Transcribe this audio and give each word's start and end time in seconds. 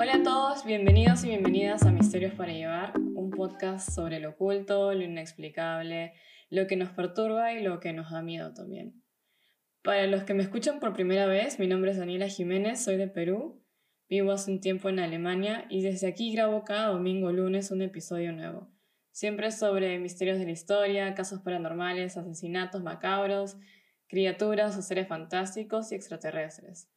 Hola 0.00 0.14
a 0.14 0.22
todos, 0.22 0.64
bienvenidos 0.64 1.24
y 1.24 1.30
bienvenidas 1.30 1.82
a 1.82 1.90
Misterios 1.90 2.32
para 2.34 2.52
Llevar, 2.52 2.92
un 2.96 3.30
podcast 3.30 3.90
sobre 3.90 4.20
lo 4.20 4.30
oculto, 4.30 4.94
lo 4.94 5.02
inexplicable, 5.02 6.12
lo 6.50 6.68
que 6.68 6.76
nos 6.76 6.90
perturba 6.90 7.52
y 7.52 7.64
lo 7.64 7.80
que 7.80 7.92
nos 7.92 8.12
da 8.12 8.22
miedo 8.22 8.54
también. 8.54 9.02
Para 9.82 10.06
los 10.06 10.22
que 10.22 10.34
me 10.34 10.44
escuchan 10.44 10.78
por 10.78 10.92
primera 10.92 11.26
vez, 11.26 11.58
mi 11.58 11.66
nombre 11.66 11.90
es 11.90 11.96
Daniela 11.96 12.28
Jiménez, 12.28 12.80
soy 12.80 12.96
de 12.96 13.08
Perú, 13.08 13.60
vivo 14.08 14.30
hace 14.30 14.52
un 14.52 14.60
tiempo 14.60 14.88
en 14.88 15.00
Alemania 15.00 15.66
y 15.68 15.82
desde 15.82 16.06
aquí 16.06 16.32
grabo 16.32 16.62
cada 16.62 16.90
domingo 16.90 17.32
lunes 17.32 17.72
un 17.72 17.82
episodio 17.82 18.30
nuevo. 18.32 18.70
Siempre 19.10 19.50
sobre 19.50 19.98
misterios 19.98 20.38
de 20.38 20.44
la 20.44 20.52
historia, 20.52 21.12
casos 21.14 21.40
paranormales, 21.40 22.16
asesinatos 22.16 22.84
macabros, 22.84 23.56
criaturas 24.06 24.78
o 24.78 24.82
seres 24.82 25.08
fantásticos 25.08 25.90
y 25.90 25.96
extraterrestres. 25.96 26.88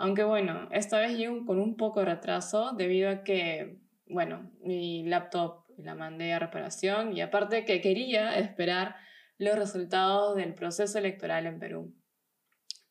Aunque 0.00 0.24
bueno, 0.24 0.66
esta 0.70 0.98
vez 0.98 1.18
llego 1.18 1.44
con 1.44 1.60
un 1.60 1.76
poco 1.76 2.00
de 2.00 2.06
retraso 2.06 2.72
debido 2.72 3.10
a 3.10 3.22
que, 3.22 3.82
bueno, 4.06 4.50
mi 4.62 5.04
laptop 5.04 5.66
la 5.76 5.94
mandé 5.94 6.32
a 6.32 6.38
reparación 6.38 7.14
y 7.14 7.20
aparte 7.20 7.66
que 7.66 7.82
quería 7.82 8.38
esperar 8.38 8.96
los 9.36 9.58
resultados 9.58 10.36
del 10.36 10.54
proceso 10.54 10.96
electoral 10.98 11.44
en 11.44 11.58
Perú. 11.58 11.94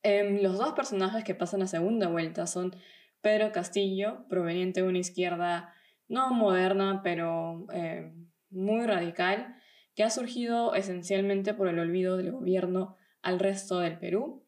Em, 0.03 0.43
los 0.43 0.59
dos 0.59 0.73
personajes 0.73 1.23
que 1.23 1.33
pasan 1.33 1.63
a 1.63 1.67
segunda 1.67 2.09
vuelta 2.09 2.45
son 2.45 2.75
Pedro 3.21 3.51
Castillo, 3.51 4.27
proveniente 4.29 4.83
de 4.83 4.87
una 4.87 4.99
izquierda 4.99 5.73
no 6.07 6.31
moderna, 6.31 7.01
pero 7.03 7.65
eh, 7.73 8.13
muy 8.51 8.85
radical, 8.85 9.55
que 9.95 10.03
ha 10.03 10.11
surgido 10.11 10.75
esencialmente 10.75 11.55
por 11.55 11.69
el 11.69 11.79
olvido 11.79 12.17
del 12.17 12.31
gobierno 12.31 12.97
al 13.23 13.39
resto 13.39 13.79
del 13.79 13.97
Perú, 13.97 14.45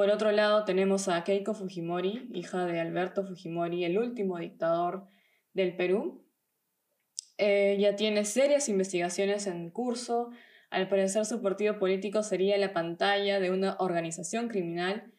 por 0.00 0.08
otro 0.08 0.32
lado, 0.32 0.64
tenemos 0.64 1.08
a 1.08 1.22
Keiko 1.24 1.52
Fujimori, 1.52 2.30
hija 2.32 2.64
de 2.64 2.80
Alberto 2.80 3.22
Fujimori, 3.22 3.84
el 3.84 3.98
último 3.98 4.38
dictador 4.38 5.04
del 5.52 5.76
Perú. 5.76 6.24
Ella 7.36 7.96
tiene 7.96 8.24
serias 8.24 8.70
investigaciones 8.70 9.46
en 9.46 9.68
curso. 9.68 10.30
Al 10.70 10.88
parecer, 10.88 11.26
su 11.26 11.42
partido 11.42 11.78
político 11.78 12.22
sería 12.22 12.56
la 12.56 12.72
pantalla 12.72 13.40
de 13.40 13.50
una 13.50 13.76
organización 13.78 14.48
criminal, 14.48 15.12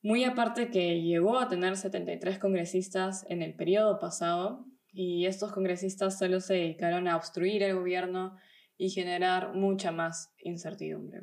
muy 0.00 0.22
aparte 0.22 0.70
que 0.70 1.02
llegó 1.02 1.40
a 1.40 1.48
tener 1.48 1.76
73 1.76 2.38
congresistas 2.38 3.26
en 3.28 3.42
el 3.42 3.56
periodo 3.56 3.98
pasado, 3.98 4.64
y 4.92 5.26
estos 5.26 5.50
congresistas 5.50 6.20
solo 6.20 6.38
se 6.38 6.54
dedicaron 6.54 7.08
a 7.08 7.16
obstruir 7.16 7.64
el 7.64 7.74
gobierno 7.74 8.36
y 8.76 8.90
generar 8.90 9.54
mucha 9.54 9.90
más 9.90 10.32
incertidumbre. 10.38 11.22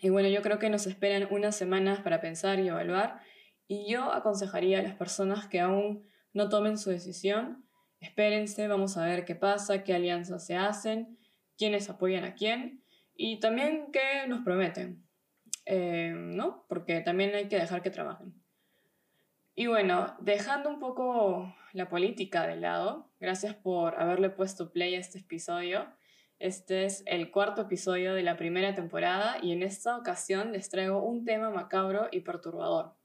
Y 0.00 0.10
bueno, 0.10 0.28
yo 0.28 0.42
creo 0.42 0.58
que 0.58 0.70
nos 0.70 0.86
esperan 0.86 1.28
unas 1.30 1.56
semanas 1.56 2.00
para 2.00 2.20
pensar 2.20 2.58
y 2.58 2.68
evaluar. 2.68 3.20
Y 3.66 3.90
yo 3.90 4.12
aconsejaría 4.12 4.80
a 4.80 4.82
las 4.82 4.94
personas 4.94 5.46
que 5.48 5.60
aún 5.60 6.06
no 6.32 6.48
tomen 6.48 6.76
su 6.78 6.90
decisión, 6.90 7.64
espérense, 8.00 8.68
vamos 8.68 8.96
a 8.96 9.06
ver 9.06 9.24
qué 9.24 9.34
pasa, 9.34 9.84
qué 9.84 9.94
alianzas 9.94 10.44
se 10.44 10.56
hacen, 10.56 11.18
quiénes 11.56 11.88
apoyan 11.88 12.24
a 12.24 12.34
quién 12.34 12.82
y 13.14 13.40
también 13.40 13.90
qué 13.92 14.26
nos 14.28 14.44
prometen, 14.44 15.06
eh, 15.64 16.12
¿no? 16.14 16.66
Porque 16.68 17.00
también 17.00 17.34
hay 17.34 17.48
que 17.48 17.56
dejar 17.56 17.82
que 17.82 17.90
trabajen. 17.90 18.34
Y 19.54 19.68
bueno, 19.68 20.16
dejando 20.20 20.68
un 20.68 20.80
poco 20.80 21.54
la 21.72 21.88
política 21.88 22.46
de 22.46 22.56
lado, 22.56 23.12
gracias 23.20 23.54
por 23.54 24.00
haberle 24.00 24.30
puesto 24.30 24.72
play 24.72 24.96
a 24.96 24.98
este 24.98 25.20
episodio. 25.20 25.86
Este 26.38 26.84
es 26.84 27.02
el 27.06 27.30
cuarto 27.30 27.62
episodio 27.62 28.14
de 28.14 28.22
la 28.22 28.36
primera 28.36 28.74
temporada 28.74 29.38
y 29.40 29.52
en 29.52 29.62
esta 29.62 29.96
ocasión 29.96 30.52
les 30.52 30.68
traigo 30.68 31.02
un 31.02 31.24
tema 31.24 31.50
macabro 31.50 32.08
y 32.10 32.20
perturbador. 32.20 32.96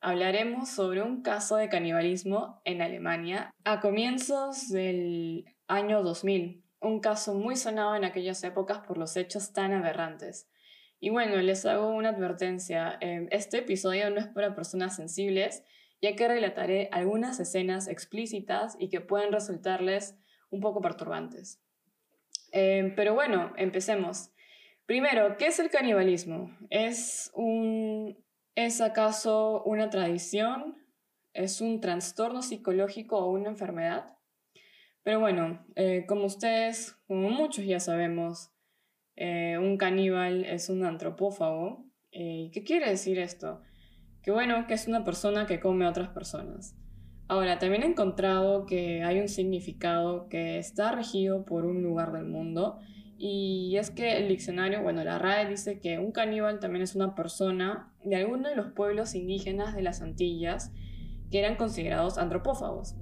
Hablaremos 0.00 0.68
sobre 0.68 1.00
un 1.00 1.22
caso 1.22 1.56
de 1.56 1.68
canibalismo 1.68 2.60
en 2.64 2.82
Alemania 2.82 3.50
a 3.64 3.80
comienzos 3.80 4.68
del 4.68 5.46
año 5.68 6.02
2000, 6.02 6.62
un 6.80 7.00
caso 7.00 7.34
muy 7.34 7.56
sonado 7.56 7.96
en 7.96 8.04
aquellas 8.04 8.44
épocas 8.44 8.80
por 8.80 8.98
los 8.98 9.16
hechos 9.16 9.52
tan 9.52 9.72
aberrantes. 9.72 10.48
Y 11.00 11.10
bueno, 11.10 11.36
les 11.36 11.64
hago 11.64 11.88
una 11.88 12.10
advertencia, 12.10 12.98
em, 13.00 13.26
este 13.30 13.58
episodio 13.58 14.10
no 14.10 14.20
es 14.20 14.26
para 14.26 14.54
personas 14.54 14.96
sensibles, 14.96 15.64
ya 16.00 16.14
que 16.14 16.28
relataré 16.28 16.88
algunas 16.92 17.40
escenas 17.40 17.88
explícitas 17.88 18.76
y 18.78 18.88
que 18.88 19.00
pueden 19.00 19.32
resultarles 19.32 20.16
un 20.50 20.60
poco 20.60 20.80
perturbantes. 20.80 21.60
Em, 22.52 22.94
pero 22.94 23.14
bueno, 23.14 23.52
empecemos. 23.56 24.30
Primero, 24.86 25.36
¿qué 25.38 25.46
es 25.46 25.58
el 25.58 25.70
canibalismo? 25.70 26.54
¿Es, 26.70 27.30
un, 27.34 28.22
¿Es 28.54 28.80
acaso 28.80 29.62
una 29.64 29.90
tradición? 29.90 30.76
¿Es 31.32 31.62
un 31.62 31.80
trastorno 31.80 32.42
psicológico 32.42 33.18
o 33.18 33.30
una 33.30 33.48
enfermedad? 33.48 34.18
Pero 35.02 35.18
bueno, 35.18 35.64
eh, 35.76 36.04
como 36.06 36.26
ustedes, 36.26 36.92
como 37.06 37.30
muchos 37.30 37.64
ya 37.64 37.80
sabemos, 37.80 38.52
eh, 39.16 39.56
un 39.58 39.78
caníbal 39.78 40.44
es 40.44 40.68
un 40.68 40.84
antropófago. 40.84 41.86
Eh, 42.12 42.50
¿Qué 42.52 42.62
quiere 42.62 42.90
decir 42.90 43.18
esto? 43.18 43.62
Que 44.22 44.30
bueno, 44.30 44.66
que 44.66 44.74
es 44.74 44.86
una 44.86 45.04
persona 45.04 45.46
que 45.46 45.58
come 45.58 45.86
a 45.86 45.88
otras 45.88 46.10
personas. 46.10 46.76
Ahora, 47.32 47.58
también 47.58 47.82
he 47.82 47.86
encontrado 47.86 48.66
que 48.66 49.02
hay 49.04 49.18
un 49.18 49.26
significado 49.30 50.28
que 50.28 50.58
está 50.58 50.92
regido 50.92 51.46
por 51.46 51.64
un 51.64 51.82
lugar 51.82 52.12
del 52.12 52.26
mundo 52.26 52.78
y 53.16 53.74
es 53.78 53.90
que 53.90 54.18
el 54.18 54.28
diccionario, 54.28 54.82
bueno, 54.82 55.02
la 55.02 55.18
RAE 55.18 55.48
dice 55.48 55.80
que 55.80 55.98
un 55.98 56.12
caníbal 56.12 56.60
también 56.60 56.82
es 56.82 56.94
una 56.94 57.14
persona 57.14 57.90
de 58.04 58.16
alguno 58.16 58.50
de 58.50 58.54
los 58.54 58.72
pueblos 58.72 59.14
indígenas 59.14 59.74
de 59.74 59.80
las 59.80 60.02
Antillas 60.02 60.72
que 61.30 61.38
eran 61.38 61.56
considerados 61.56 62.18
antropófagos. 62.18 62.96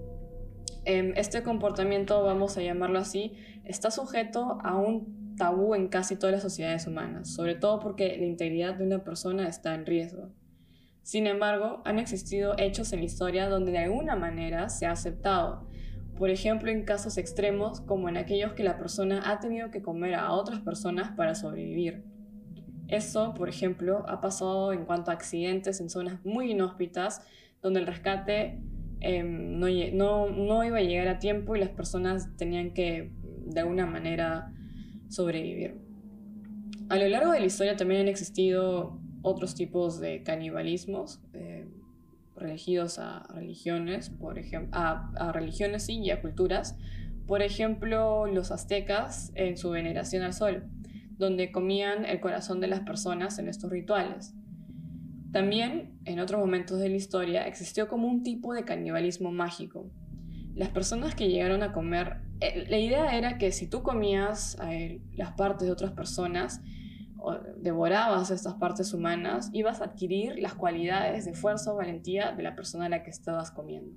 Em, 0.84 1.12
este 1.16 1.42
comportamiento, 1.42 2.22
vamos 2.22 2.56
a 2.56 2.62
llamarlo 2.62 3.00
así, 3.00 3.32
está 3.64 3.90
sujeto 3.90 4.58
a 4.62 4.76
un 4.76 5.34
tabú 5.34 5.74
en 5.74 5.88
casi 5.88 6.14
todas 6.14 6.34
las 6.34 6.42
sociedades 6.42 6.86
humanas, 6.86 7.34
sobre 7.34 7.56
todo 7.56 7.80
porque 7.80 8.16
la 8.16 8.26
integridad 8.26 8.76
de 8.76 8.84
una 8.84 9.02
persona 9.02 9.48
está 9.48 9.74
en 9.74 9.86
riesgo. 9.86 10.30
Sin 11.02 11.26
embargo, 11.26 11.82
han 11.84 11.98
existido 11.98 12.54
hechos 12.58 12.92
en 12.92 13.00
la 13.00 13.06
historia 13.06 13.48
donde 13.48 13.72
de 13.72 13.78
alguna 13.78 14.16
manera 14.16 14.68
se 14.68 14.86
ha 14.86 14.92
aceptado, 14.92 15.66
por 16.20 16.28
ejemplo 16.28 16.70
en 16.70 16.84
casos 16.84 17.16
extremos 17.16 17.80
como 17.80 18.08
en 18.10 18.18
aquellos 18.18 18.52
que 18.52 18.62
la 18.62 18.76
persona 18.76 19.22
ha 19.24 19.40
tenido 19.40 19.70
que 19.70 19.80
comer 19.80 20.14
a 20.14 20.32
otras 20.32 20.60
personas 20.60 21.12
para 21.16 21.34
sobrevivir. 21.34 22.04
Eso, 22.88 23.32
por 23.34 23.48
ejemplo, 23.48 24.04
ha 24.06 24.20
pasado 24.20 24.72
en 24.72 24.84
cuanto 24.84 25.10
a 25.10 25.14
accidentes 25.14 25.80
en 25.80 25.88
zonas 25.88 26.22
muy 26.24 26.50
inhóspitas 26.50 27.22
donde 27.62 27.80
el 27.80 27.86
rescate 27.86 28.60
em, 29.00 29.58
no, 29.58 30.28
no 30.28 30.64
iba 30.64 30.78
a 30.78 30.82
llegar 30.82 31.08
a 31.08 31.18
tiempo 31.18 31.56
y 31.56 31.60
las 31.60 31.70
personas 31.70 32.36
tenían 32.36 32.74
que 32.74 33.12
de 33.46 33.60
alguna 33.60 33.86
manera 33.86 34.52
sobrevivir. 35.08 35.80
A 36.90 36.96
lo 36.96 37.08
largo 37.08 37.32
de 37.32 37.40
la 37.40 37.46
historia 37.46 37.76
también 37.76 38.02
han 38.02 38.08
existido 38.08 38.99
otros 39.22 39.54
tipos 39.54 40.00
de 40.00 40.22
canibalismos 40.22 41.20
eh, 41.32 41.66
a 42.98 43.26
religiones, 43.34 44.10
por 44.10 44.38
ejemplo, 44.38 44.78
a, 44.78 45.32
religiones 45.32 45.88
y 45.88 46.10
a 46.10 46.20
culturas. 46.20 46.76
Por 47.26 47.42
ejemplo, 47.42 48.26
los 48.26 48.50
aztecas 48.50 49.30
en 49.34 49.56
su 49.56 49.70
veneración 49.70 50.22
al 50.22 50.32
sol, 50.32 50.64
donde 51.18 51.52
comían 51.52 52.04
el 52.04 52.20
corazón 52.20 52.60
de 52.60 52.66
las 52.66 52.80
personas 52.80 53.38
en 53.38 53.48
estos 53.48 53.70
rituales. 53.70 54.34
También, 55.32 55.98
en 56.06 56.18
otros 56.18 56.40
momentos 56.40 56.80
de 56.80 56.88
la 56.88 56.96
historia, 56.96 57.46
existió 57.46 57.88
como 57.88 58.08
un 58.08 58.22
tipo 58.22 58.52
de 58.52 58.64
canibalismo 58.64 59.30
mágico. 59.30 59.90
Las 60.54 60.70
personas 60.70 61.14
que 61.14 61.28
llegaron 61.28 61.62
a 61.62 61.72
comer, 61.72 62.22
eh, 62.40 62.66
la 62.68 62.78
idea 62.78 63.16
era 63.16 63.38
que 63.38 63.52
si 63.52 63.68
tú 63.68 63.82
comías 63.82 64.58
eh, 64.68 65.00
las 65.12 65.32
partes 65.32 65.66
de 65.66 65.72
otras 65.72 65.92
personas, 65.92 66.62
devorabas 67.56 68.30
estas 68.30 68.54
partes 68.54 68.94
humanas, 68.94 69.50
ibas 69.52 69.80
a 69.80 69.84
adquirir 69.84 70.38
las 70.38 70.54
cualidades 70.54 71.24
de 71.24 71.34
fuerza 71.34 71.72
o 71.72 71.76
valentía 71.76 72.32
de 72.32 72.42
la 72.42 72.54
persona 72.54 72.86
a 72.86 72.88
la 72.88 73.02
que 73.02 73.10
estabas 73.10 73.50
comiendo. 73.50 73.92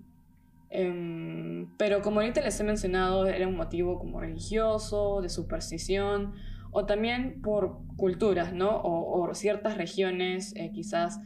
Em, 0.69 1.67
pero 1.77 2.01
como 2.01 2.19
ahorita 2.19 2.41
les 2.41 2.59
he 2.59 2.63
mencionado, 2.63 3.27
era 3.27 3.47
un 3.47 3.55
motivo 3.55 3.99
como 3.99 4.19
religioso, 4.19 5.21
de 5.21 5.29
superstición, 5.29 6.33
o 6.71 6.85
también 6.85 7.41
por 7.41 7.77
culturas, 7.95 8.53
¿no? 8.53 8.81
O, 8.83 9.31
ciertas 9.35 9.77
regiones 9.77 10.53
eh, 10.55 10.71
quizás 10.73 11.19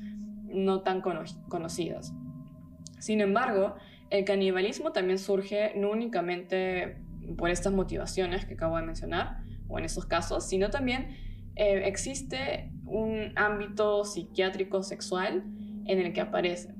no 0.44 0.82
tan 0.82 1.02
conocidas. 1.02 2.14
Sin 3.00 3.22
embargo, 3.22 3.76
el 4.10 4.24
canibalismo 4.24 4.92
también 4.92 5.18
surge 5.18 5.74
no 5.76 5.92
únicamente 5.92 6.98
por 7.38 7.50
estas 7.50 7.74
motivaciones 7.74 8.46
que 8.46 8.54
acabo 8.54 8.78
de 8.78 8.84
mencionar, 8.84 9.40
o 9.68 9.78
en 9.80 9.86
esos 9.86 10.06
casos, 10.06 10.48
sino 10.48 10.70
también 10.70 11.16
eh, 11.58 11.88
existe 11.88 12.72
un 12.86 13.34
ámbito 13.36 14.06
psiquiátrico 14.06 14.84
sexual 14.84 15.44
en 15.86 16.00
el 16.00 16.14
que 16.14 16.22
aparece. 16.22 16.76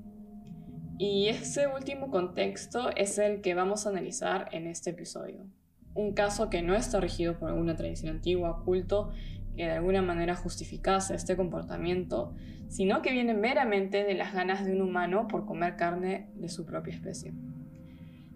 Y 1.00 1.28
ese 1.30 1.68
último 1.68 2.10
contexto 2.10 2.90
es 2.96 3.18
el 3.18 3.42
que 3.42 3.54
vamos 3.54 3.86
a 3.86 3.90
analizar 3.90 4.50
en 4.52 4.68
este 4.68 4.92
episodio. 4.92 5.46
Un 5.94 6.14
caso 6.14 6.50
que 6.50 6.62
no 6.62 6.76
está 6.76 7.00
regido 7.00 7.38
por 7.38 7.50
alguna 7.50 7.76
tradición 7.76 8.16
antigua, 8.16 8.64
culto, 8.64 9.10
que 9.56 9.66
de 9.66 9.72
alguna 9.72 10.02
manera 10.02 10.36
justificase 10.36 11.16
este 11.16 11.36
comportamiento, 11.36 12.36
sino 12.68 13.02
que 13.02 13.12
viene 13.12 13.34
meramente 13.34 14.04
de 14.04 14.14
las 14.14 14.34
ganas 14.34 14.64
de 14.64 14.74
un 14.74 14.82
humano 14.82 15.28
por 15.28 15.46
comer 15.46 15.76
carne 15.76 16.30
de 16.36 16.50
su 16.50 16.66
propia 16.66 16.94
especie. 16.94 17.34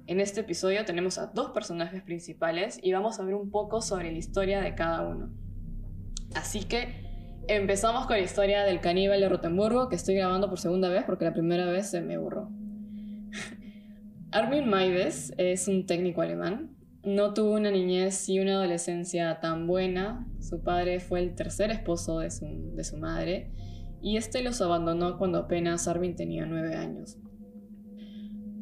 En 0.08 0.20
este 0.20 0.42
episodio 0.42 0.84
tenemos 0.86 1.20
a 1.20 1.28
dos 1.28 1.52
personajes 1.52 2.02
principales 2.02 2.80
y 2.82 2.92
vamos 2.92 3.20
a 3.20 3.24
ver 3.24 3.36
un 3.36 3.52
poco 3.52 3.82
sobre 3.82 4.12
la 4.12 4.18
historia 4.18 4.60
de 4.60 4.74
cada 4.74 5.08
uno. 5.08 5.32
Así 6.36 6.64
que 6.64 7.44
empezamos 7.48 8.06
con 8.06 8.18
la 8.18 8.24
historia 8.24 8.64
del 8.64 8.80
caníbal 8.80 9.20
de 9.20 9.30
Rotenburgo, 9.30 9.90
que 9.90 9.96
estoy 9.96 10.16
grabando 10.16 10.50
por 10.50 10.60
segunda 10.60 10.90
vez 10.90 11.04
porque 11.04 11.26
la 11.26 11.34
primera 11.34 11.66
vez 11.66 11.90
se 11.90 12.02
me 12.02 12.18
borró. 12.18 12.50
Armin 14.32 14.70
Maives 14.70 15.34
es 15.38 15.68
un 15.68 15.86
técnico 15.86 16.22
alemán. 16.22 16.78
No 17.04 17.34
tuvo 17.34 17.56
una 17.56 17.72
niñez 17.72 18.30
y 18.30 18.40
una 18.40 18.54
adolescencia 18.54 19.40
tan 19.40 19.68
buena. 19.68 20.28
Su 20.40 20.64
padre 20.64 21.00
fue 21.00 21.20
el 21.20 21.36
tercer 21.36 21.72
esposo 21.72 22.20
de 22.20 22.32
su, 22.32 22.46
de 22.76 22.84
su 22.84 22.98
madre 22.98 23.52
y 24.02 24.18
este 24.18 24.42
los 24.42 24.62
abandonó 24.62 25.18
cuando 25.18 25.40
apenas 25.40 25.88
Armin 25.88 26.16
tenía 26.16 26.46
nueve 26.46 26.76
años. 26.76 27.18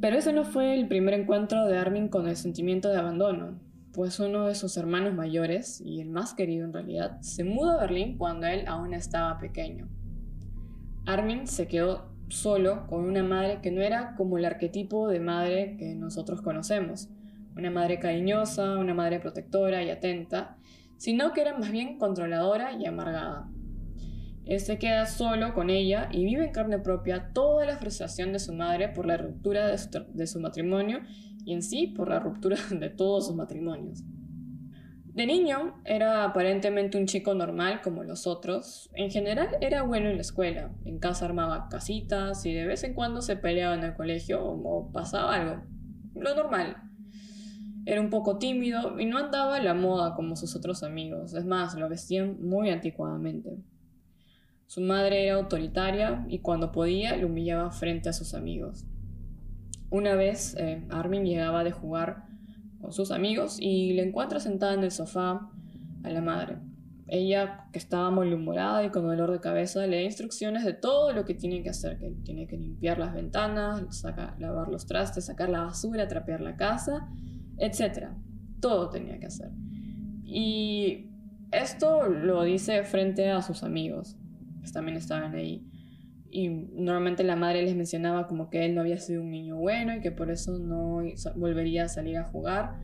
Pero 0.01 0.17
ese 0.17 0.33
no 0.33 0.45
fue 0.45 0.73
el 0.73 0.87
primer 0.87 1.13
encuentro 1.13 1.65
de 1.65 1.77
Armin 1.77 2.07
con 2.07 2.27
el 2.27 2.37
sentimiento 2.37 2.89
de 2.89 2.97
abandono 2.97 3.68
pues 3.93 4.19
uno 4.19 4.47
de 4.47 4.55
sus 4.55 4.77
hermanos 4.77 5.13
mayores, 5.13 5.81
y 5.81 6.01
el 6.01 6.09
más 6.09 6.33
querido 6.33 6.65
en 6.65 6.73
realidad, 6.73 7.19
se 7.21 7.43
mudó 7.43 7.71
a 7.71 7.81
Berlín 7.81 8.17
cuando 8.17 8.47
él 8.47 8.65
aún 8.67 8.93
estaba 8.93 9.37
pequeño. 9.37 9.89
Armin 11.05 11.47
se 11.47 11.67
quedó 11.67 12.09
solo 12.29 12.85
con 12.87 13.05
una 13.05 13.23
madre 13.23 13.59
que 13.61 13.71
no 13.71 13.81
era 13.81 14.15
como 14.15 14.37
el 14.37 14.45
arquetipo 14.45 15.07
de 15.07 15.19
madre 15.19 15.75
que 15.77 15.95
nosotros 15.95 16.41
conocemos, 16.41 17.09
una 17.55 17.71
madre 17.71 17.99
cariñosa, 17.99 18.77
una 18.77 18.93
madre 18.93 19.19
protectora 19.19 19.83
y 19.83 19.89
atenta, 19.89 20.57
sino 20.97 21.33
que 21.33 21.41
era 21.41 21.57
más 21.57 21.71
bien 21.71 21.97
controladora 21.97 22.73
y 22.73 22.85
amargada. 22.85 23.49
Él 24.45 24.59
se 24.59 24.79
queda 24.79 25.05
solo 25.05 25.53
con 25.53 25.69
ella 25.69 26.09
y 26.11 26.25
vive 26.25 26.45
en 26.45 26.51
carne 26.51 26.79
propia 26.79 27.31
toda 27.33 27.65
la 27.65 27.77
frustración 27.77 28.33
de 28.33 28.39
su 28.39 28.53
madre 28.53 28.89
por 28.89 29.05
la 29.05 29.17
ruptura 29.17 29.67
de 29.67 29.77
su, 29.77 29.89
de 30.13 30.27
su 30.27 30.39
matrimonio 30.39 31.01
y 31.45 31.53
en 31.53 31.61
sí 31.61 31.87
por 31.87 32.09
la 32.09 32.19
ruptura 32.19 32.57
de 32.71 32.89
todos 32.89 33.27
sus 33.27 33.35
matrimonios. 33.35 34.03
De 35.13 35.25
niño 35.25 35.81
era 35.83 36.23
aparentemente 36.23 36.97
un 36.97 37.05
chico 37.05 37.33
normal 37.33 37.81
como 37.81 38.03
los 38.03 38.25
otros. 38.25 38.89
En 38.93 39.09
general 39.09 39.49
era 39.59 39.81
bueno 39.81 40.07
en 40.07 40.15
la 40.15 40.21
escuela. 40.21 40.71
En 40.85 40.99
casa 40.99 41.25
armaba 41.25 41.67
casitas 41.67 42.45
y 42.45 42.53
de 42.53 42.65
vez 42.65 42.83
en 42.83 42.93
cuando 42.93 43.21
se 43.21 43.35
peleaba 43.35 43.75
en 43.75 43.83
el 43.83 43.95
colegio 43.95 44.41
o 44.41 44.91
pasaba 44.93 45.35
algo. 45.35 45.63
Lo 46.15 46.35
normal. 46.35 46.77
Era 47.85 47.99
un 47.99 48.09
poco 48.09 48.37
tímido 48.37 48.99
y 48.99 49.07
no 49.07 49.17
andaba 49.17 49.57
a 49.57 49.61
la 49.61 49.73
moda 49.73 50.15
como 50.15 50.35
sus 50.35 50.55
otros 50.55 50.83
amigos. 50.83 51.33
Es 51.33 51.43
más, 51.43 51.75
lo 51.75 51.89
vestían 51.89 52.37
muy 52.41 52.69
anticuadamente. 52.69 53.57
Su 54.67 54.79
madre 54.81 55.25
era 55.25 55.35
autoritaria 55.35 56.23
y 56.29 56.39
cuando 56.39 56.71
podía 56.71 57.17
lo 57.17 57.27
humillaba 57.27 57.71
frente 57.71 58.07
a 58.09 58.13
sus 58.13 58.35
amigos. 58.35 58.85
Una 59.89 60.15
vez 60.15 60.55
eh, 60.57 60.85
Armin 60.89 61.25
llegaba 61.25 61.63
de 61.63 61.71
jugar 61.71 62.25
con 62.79 62.91
sus 62.91 63.11
amigos 63.11 63.57
y 63.59 63.93
le 63.93 64.03
encuentra 64.07 64.39
sentada 64.39 64.73
en 64.73 64.83
el 64.83 64.91
sofá 64.91 65.49
a 66.03 66.09
la 66.09 66.21
madre. 66.21 66.57
Ella, 67.07 67.67
que 67.73 67.79
estaba 67.79 68.11
muy 68.11 68.31
humorada 68.31 68.83
y 68.83 68.89
con 68.89 69.07
dolor 69.07 69.31
de 69.31 69.39
cabeza, 69.39 69.85
le 69.87 69.97
da 69.97 70.03
instrucciones 70.03 70.63
de 70.63 70.73
todo 70.73 71.11
lo 71.11 71.25
que 71.25 71.33
tiene 71.33 71.63
que 71.63 71.69
hacer, 71.69 71.97
que 71.97 72.11
tiene 72.23 72.47
que 72.47 72.55
limpiar 72.55 72.99
las 72.99 73.13
ventanas, 73.13 74.03
lavar 74.37 74.67
los 74.67 74.85
trastes, 74.85 75.25
sacar 75.25 75.49
la 75.49 75.63
basura, 75.63 76.07
trapear 76.07 76.41
la 76.41 76.55
casa, 76.55 77.09
etc. 77.57 78.09
Todo 78.61 78.89
tenía 78.89 79.19
que 79.19 79.25
hacer. 79.25 79.49
Y 80.23 81.09
esto 81.51 82.07
lo 82.07 82.43
dice 82.43 82.83
frente 82.83 83.31
a 83.31 83.41
sus 83.41 83.63
amigos, 83.63 84.15
que 84.63 84.71
también 84.71 84.97
estaban 84.97 85.33
ahí. 85.33 85.68
Y 86.31 86.49
normalmente 86.49 87.23
la 87.23 87.35
madre 87.35 87.63
les 87.63 87.75
mencionaba 87.75 88.27
como 88.27 88.49
que 88.49 88.65
él 88.65 88.75
no 88.75 88.81
había 88.81 88.99
sido 88.99 89.21
un 89.21 89.31
niño 89.31 89.57
bueno 89.57 89.95
y 89.95 90.01
que 90.01 90.11
por 90.11 90.29
eso 90.29 90.59
no 90.59 91.01
volvería 91.35 91.85
a 91.85 91.89
salir 91.89 92.17
a 92.17 92.23
jugar. 92.23 92.81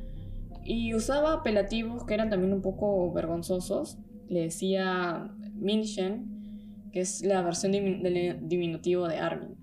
Y 0.63 0.95
usaba 0.95 1.33
apelativos 1.33 2.06
que 2.06 2.15
eran 2.15 2.30
también 2.30 2.53
un 2.53 2.62
poco 2.62 3.12
vergonzosos. 3.13 4.00
Le 4.27 4.42
decía 4.42 5.31
Minchen, 5.53 6.89
que 6.92 7.01
es 7.01 7.24
la 7.24 7.44
versión 7.44 7.71
del 7.71 8.47
diminutivo 8.47 9.07
de 9.07 9.18
Armin. 9.18 9.56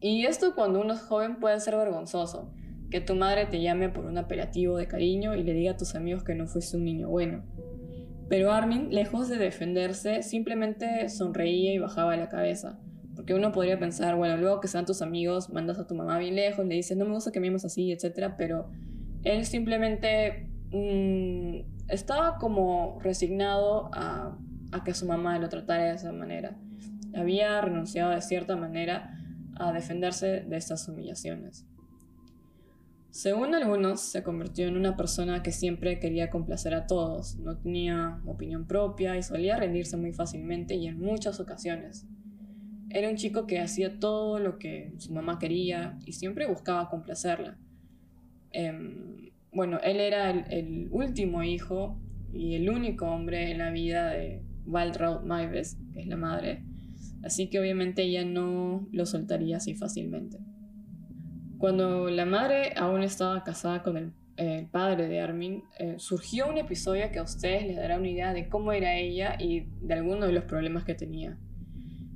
Y 0.00 0.24
esto 0.24 0.54
cuando 0.54 0.80
uno 0.80 0.94
es 0.94 1.00
joven 1.02 1.38
puede 1.38 1.60
ser 1.60 1.76
vergonzoso. 1.76 2.52
Que 2.90 3.00
tu 3.00 3.14
madre 3.14 3.46
te 3.46 3.60
llame 3.60 3.88
por 3.88 4.06
un 4.06 4.18
apelativo 4.18 4.76
de 4.76 4.88
cariño 4.88 5.36
y 5.36 5.44
le 5.44 5.52
diga 5.52 5.72
a 5.72 5.76
tus 5.76 5.94
amigos 5.94 6.24
que 6.24 6.34
no 6.34 6.48
fuiste 6.48 6.76
un 6.76 6.84
niño 6.84 7.08
bueno. 7.08 7.44
Pero 8.30 8.52
Armin, 8.52 8.94
lejos 8.94 9.28
de 9.28 9.38
defenderse, 9.38 10.22
simplemente 10.22 11.08
sonreía 11.08 11.74
y 11.74 11.78
bajaba 11.78 12.16
la 12.16 12.28
cabeza. 12.28 12.78
Porque 13.16 13.34
uno 13.34 13.50
podría 13.50 13.76
pensar, 13.76 14.14
bueno, 14.14 14.36
luego 14.36 14.60
que 14.60 14.68
sean 14.68 14.86
tus 14.86 15.02
amigos, 15.02 15.50
mandas 15.50 15.80
a 15.80 15.86
tu 15.88 15.96
mamá 15.96 16.16
bien 16.16 16.36
lejos, 16.36 16.64
le 16.64 16.76
dices, 16.76 16.96
no 16.96 17.06
me 17.06 17.10
gusta 17.10 17.32
que 17.32 17.40
me 17.40 17.52
así, 17.52 17.90
etc. 17.90 18.32
Pero 18.38 18.70
él 19.24 19.44
simplemente 19.46 20.48
mm, 20.70 21.88
estaba 21.88 22.38
como 22.38 23.00
resignado 23.00 23.90
a, 23.92 24.38
a 24.70 24.84
que 24.84 24.94
su 24.94 25.06
mamá 25.06 25.36
lo 25.40 25.48
tratara 25.48 25.86
de 25.86 25.96
esa 25.96 26.12
manera. 26.12 26.56
Había 27.16 27.60
renunciado 27.60 28.12
de 28.12 28.20
cierta 28.22 28.54
manera 28.54 29.12
a 29.56 29.72
defenderse 29.72 30.42
de 30.42 30.56
estas 30.56 30.86
humillaciones. 30.86 31.66
Según 33.10 33.56
algunos, 33.56 34.00
se 34.00 34.22
convirtió 34.22 34.68
en 34.68 34.76
una 34.76 34.96
persona 34.96 35.42
que 35.42 35.50
siempre 35.50 35.98
quería 35.98 36.30
complacer 36.30 36.74
a 36.74 36.86
todos, 36.86 37.36
no 37.38 37.56
tenía 37.56 38.20
opinión 38.24 38.66
propia 38.66 39.16
y 39.16 39.22
solía 39.24 39.56
rendirse 39.56 39.96
muy 39.96 40.12
fácilmente 40.12 40.76
y 40.76 40.86
en 40.86 41.00
muchas 41.00 41.40
ocasiones. 41.40 42.06
Era 42.88 43.08
un 43.08 43.16
chico 43.16 43.48
que 43.48 43.58
hacía 43.58 43.98
todo 43.98 44.38
lo 44.38 44.58
que 44.58 44.92
su 44.98 45.12
mamá 45.12 45.40
quería 45.40 45.98
y 46.06 46.12
siempre 46.12 46.46
buscaba 46.46 46.88
complacerla. 46.88 47.58
Em, 48.52 49.30
bueno, 49.52 49.80
él 49.82 49.98
era 49.98 50.30
el, 50.30 50.88
último 50.92 51.42
hijo 51.42 52.00
y 52.32 52.54
el 52.54 52.70
único 52.70 53.06
hombre 53.06 53.50
en 53.50 53.58
la 53.58 53.70
vida 53.72 54.10
de 54.10 54.44
Waltraud 54.66 55.24
Maives, 55.24 55.78
que 55.92 56.00
es 56.00 56.06
la 56.06 56.16
madre, 56.16 56.62
así 57.24 57.48
que 57.48 57.58
obviamente 57.58 58.02
ella 58.02 58.24
no 58.24 58.88
lo 58.92 59.04
soltaría 59.04 59.56
así 59.56 59.74
fácilmente. 59.74 60.38
Cuando 61.60 62.08
la 62.08 62.24
madre 62.24 62.72
aún 62.74 63.02
estaba 63.02 63.44
casada 63.44 63.82
con 63.82 63.98
el, 63.98 64.14
padre 64.70 65.08
de 65.08 65.20
Armin, 65.20 65.62
eh, 65.78 65.96
surgió 65.98 66.48
un 66.48 66.56
episodio 66.56 67.12
que 67.12 67.18
a 67.18 67.22
ustedes 67.22 67.66
les 67.66 67.76
dará 67.76 67.98
una 67.98 68.08
idea 68.08 68.32
de 68.32 68.48
cómo 68.48 68.72
era 68.72 68.96
ella 68.96 69.36
y 69.38 69.66
de 69.82 69.92
algunos 69.92 70.28
de 70.28 70.32
los 70.32 70.44
problemas 70.44 70.84
que 70.84 70.94
tenía. 70.94 71.36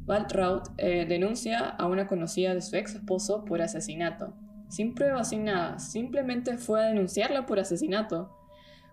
Waltraud 0.06 0.62
eh, 0.78 1.04
denuncia 1.06 1.58
a 1.58 1.86
una 1.86 2.06
conocida 2.06 2.54
de 2.54 2.62
su 2.62 2.74
ex 2.76 2.94
esposo 2.94 3.44
por 3.44 3.60
asesinato, 3.60 4.32
sin 4.70 4.94
pruebas, 4.94 5.28
sin 5.28 5.44
nada, 5.44 5.78
simplemente 5.78 6.56
fue 6.56 6.82
a 6.82 6.88
denunciarla 6.88 7.44
por 7.44 7.58
asesinato. 7.58 8.34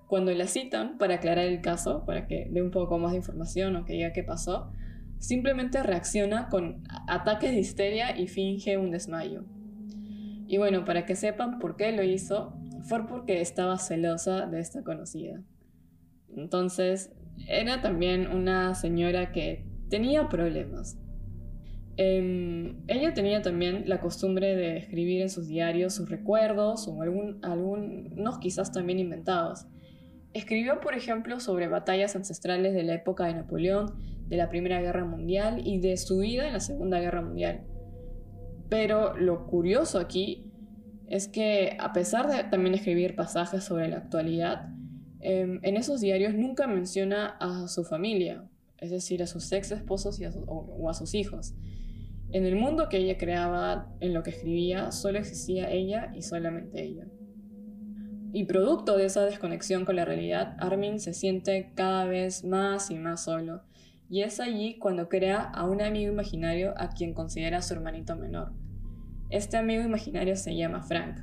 Cuando 0.08 0.34
la 0.34 0.48
citan 0.48 0.98
para 0.98 1.16
aclarar 1.16 1.46
el 1.46 1.62
caso, 1.62 2.04
para 2.06 2.28
que 2.28 2.50
dé 2.52 2.62
un 2.62 2.72
poco 2.72 2.98
más 2.98 3.12
de 3.12 3.20
información 3.20 3.78
o 3.78 3.86
que 3.86 3.94
diga 3.94 4.12
qué 4.12 4.24
pasó, 4.24 4.70
simplemente 5.18 5.82
reacciona 5.82 6.50
con 6.50 6.84
ataques 7.08 7.52
de 7.52 7.60
histeria 7.60 8.20
y 8.20 8.28
finge 8.28 8.78
un 8.78 8.92
desmayo. 8.92 9.46
Y 10.52 10.58
bueno, 10.58 10.84
para 10.84 11.06
que 11.06 11.16
sepan 11.16 11.60
por 11.60 11.78
qué 11.78 11.94
lo 11.94 12.04
hizo, 12.04 12.54
fue 12.82 13.08
porque 13.08 13.40
estaba 13.40 13.78
celosa 13.78 14.48
de 14.48 14.60
esta 14.60 14.84
conocida. 14.84 15.42
Entonces, 16.36 17.10
era 17.48 17.80
también 17.80 18.28
una 18.28 18.76
señora 18.76 19.32
que 19.32 19.66
tenía 19.90 20.28
problemas. 20.28 21.00
Em, 21.96 22.82
ella 22.90 23.14
tenía 23.14 23.42
también 23.42 23.84
la 23.88 24.02
costumbre 24.02 24.58
de 24.58 24.76
escribir 24.76 25.22
en 25.22 25.30
sus 25.30 25.48
diarios 25.48 25.94
sus 25.94 26.10
recuerdos 26.10 26.86
o 26.86 27.02
algún, 27.02 27.40
algunos 27.44 28.38
quizás 28.40 28.74
también 28.74 29.00
inventados. 29.00 29.68
Escribió, 30.34 30.82
por 30.82 30.96
ejemplo, 30.96 31.40
sobre 31.40 31.70
batallas 31.70 32.18
ancestrales 32.18 32.74
de 32.74 32.84
la 32.84 32.96
época 32.96 33.26
de 33.26 33.36
Napoleón, 33.36 33.94
de 34.28 34.36
la 34.36 34.50
Primera 34.50 34.82
Guerra 34.82 35.06
Mundial 35.06 35.62
y 35.66 35.80
de 35.80 35.96
su 35.96 36.18
vida 36.18 36.46
en 36.46 36.52
la 36.52 36.60
Segunda 36.60 37.00
Guerra 37.00 37.22
Mundial. 37.22 37.71
Pero 38.72 39.18
lo 39.18 39.48
curioso 39.48 40.00
aquí 40.00 40.50
es 41.10 41.28
que 41.28 41.76
a 41.78 41.92
pesar 41.92 42.32
de 42.32 42.46
también 42.46 42.74
escribir 42.74 43.18
pasajes 43.18 43.66
sobre 43.66 43.90
la 43.90 43.98
actualidad, 43.98 44.70
em, 45.20 45.60
en 45.62 45.76
esos 45.76 46.00
diarios 46.00 46.34
nunca 46.36 46.68
menciona 46.68 47.36
a 47.42 47.68
su 47.68 47.84
familia, 47.84 48.46
es 48.78 48.90
decir, 48.90 49.22
a 49.22 49.28
sus 49.28 49.52
ex 49.52 49.72
esposos 49.72 50.22
o, 50.48 50.90
a 50.90 50.94
sus 50.94 51.14
hijos. 51.16 51.54
En 52.32 52.46
el 52.46 52.56
mundo 52.56 52.88
que 52.88 53.00
ella 53.00 53.18
creaba, 53.18 53.94
en 54.00 54.14
lo 54.14 54.24
que 54.24 54.30
escribía, 54.30 54.94
solo 54.94 55.20
existía 55.20 55.70
ella 55.70 56.14
y 56.16 56.22
solamente 56.22 56.82
ella. 56.82 57.08
Y 58.32 58.46
producto 58.46 58.96
de 58.96 59.04
esa 59.04 59.26
desconexión 59.26 59.84
con 59.84 59.98
la 59.98 60.06
realidad, 60.06 60.56
Armin 60.60 61.02
se 61.02 61.14
siente 61.14 61.74
cada 61.76 62.06
vez 62.06 62.46
más 62.46 62.90
y 62.90 62.96
más 62.96 63.26
solo. 63.26 63.64
Y 64.12 64.24
es 64.24 64.42
allí 64.42 64.78
cuando 64.78 65.08
crea 65.08 65.40
a 65.40 65.66
un 65.66 65.82
amigo 65.82 66.12
imaginario 66.12 66.74
a 66.76 66.90
quien 66.90 67.14
considera 67.14 67.62
su 67.62 67.76
hermanito 67.76 68.18
menor. 68.18 68.52
Este 69.30 69.56
amigo 69.56 69.84
imaginario 69.84 70.36
se 70.36 70.54
llama 70.54 70.84
Frank. 70.84 71.22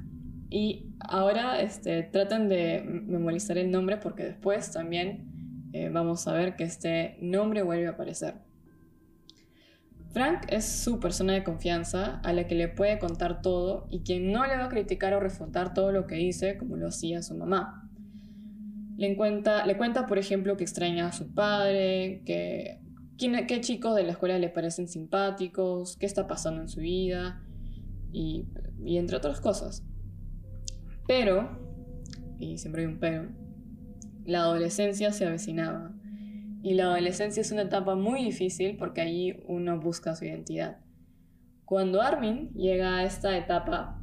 Y 0.48 0.86
ahora 0.98 1.60
este, 1.60 2.02
tratan 2.02 2.48
de 2.48 2.82
memorizar 2.82 3.58
el 3.58 3.70
nombre 3.70 3.98
porque 3.98 4.24
después 4.24 4.72
también 4.72 5.68
eh, 5.74 5.90
vamos 5.90 6.26
a 6.26 6.32
ver 6.32 6.56
que 6.56 6.64
este 6.64 7.18
nombre 7.20 7.60
vuelve 7.60 7.88
a 7.88 7.90
aparecer. 7.90 8.36
Frank 10.14 10.46
es 10.48 10.64
su 10.64 10.98
persona 10.98 11.34
de 11.34 11.44
confianza 11.44 12.22
a 12.24 12.32
la 12.32 12.46
que 12.46 12.54
le 12.54 12.68
puede 12.68 12.98
contar 12.98 13.42
todo 13.42 13.86
y 13.90 14.00
quien 14.00 14.32
no 14.32 14.46
le 14.46 14.56
va 14.56 14.64
a 14.64 14.68
criticar 14.70 15.12
o 15.12 15.20
refutar 15.20 15.74
todo 15.74 15.92
lo 15.92 16.06
que 16.06 16.14
dice 16.14 16.56
como 16.56 16.78
lo 16.78 16.88
hacía 16.88 17.20
su 17.20 17.36
mamá. 17.36 17.87
Le 18.98 19.16
cuenta, 19.16 19.64
le 19.64 19.76
cuenta, 19.76 20.06
por 20.06 20.18
ejemplo, 20.18 20.56
que 20.56 20.64
extraña 20.64 21.06
a 21.06 21.12
su 21.12 21.32
padre, 21.32 22.22
que, 22.26 22.80
qué 23.16 23.60
chicos 23.60 23.94
de 23.94 24.02
la 24.02 24.10
escuela 24.10 24.40
le 24.40 24.48
parecen 24.48 24.88
simpáticos, 24.88 25.96
qué 25.96 26.04
está 26.04 26.26
pasando 26.26 26.62
en 26.62 26.68
su 26.68 26.80
vida 26.80 27.40
y, 28.12 28.46
y 28.84 28.98
entre 28.98 29.16
otras 29.16 29.40
cosas. 29.40 29.84
Pero, 31.06 31.48
y 32.40 32.58
siempre 32.58 32.82
hay 32.82 32.88
un 32.88 32.98
pero, 32.98 33.28
la 34.26 34.40
adolescencia 34.40 35.12
se 35.12 35.26
avecinaba. 35.26 35.94
Y 36.64 36.74
la 36.74 36.86
adolescencia 36.86 37.40
es 37.40 37.52
una 37.52 37.62
etapa 37.62 37.94
muy 37.94 38.24
difícil 38.24 38.76
porque 38.78 39.00
allí 39.00 39.36
uno 39.46 39.78
busca 39.78 40.16
su 40.16 40.24
identidad. 40.24 40.78
Cuando 41.64 42.02
Armin 42.02 42.50
llega 42.54 42.96
a 42.96 43.04
esta 43.04 43.38
etapa, 43.38 44.02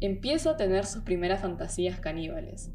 empieza 0.00 0.52
a 0.52 0.56
tener 0.56 0.86
sus 0.86 1.02
primeras 1.02 1.42
fantasías 1.42 2.00
caníbales 2.00 2.72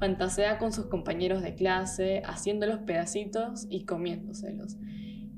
fantasea 0.00 0.58
con 0.58 0.72
sus 0.72 0.86
compañeros 0.86 1.42
de 1.42 1.54
clase, 1.54 2.22
haciéndolos 2.24 2.80
pedacitos 2.80 3.66
y 3.68 3.84
comiéndoselos. 3.84 4.78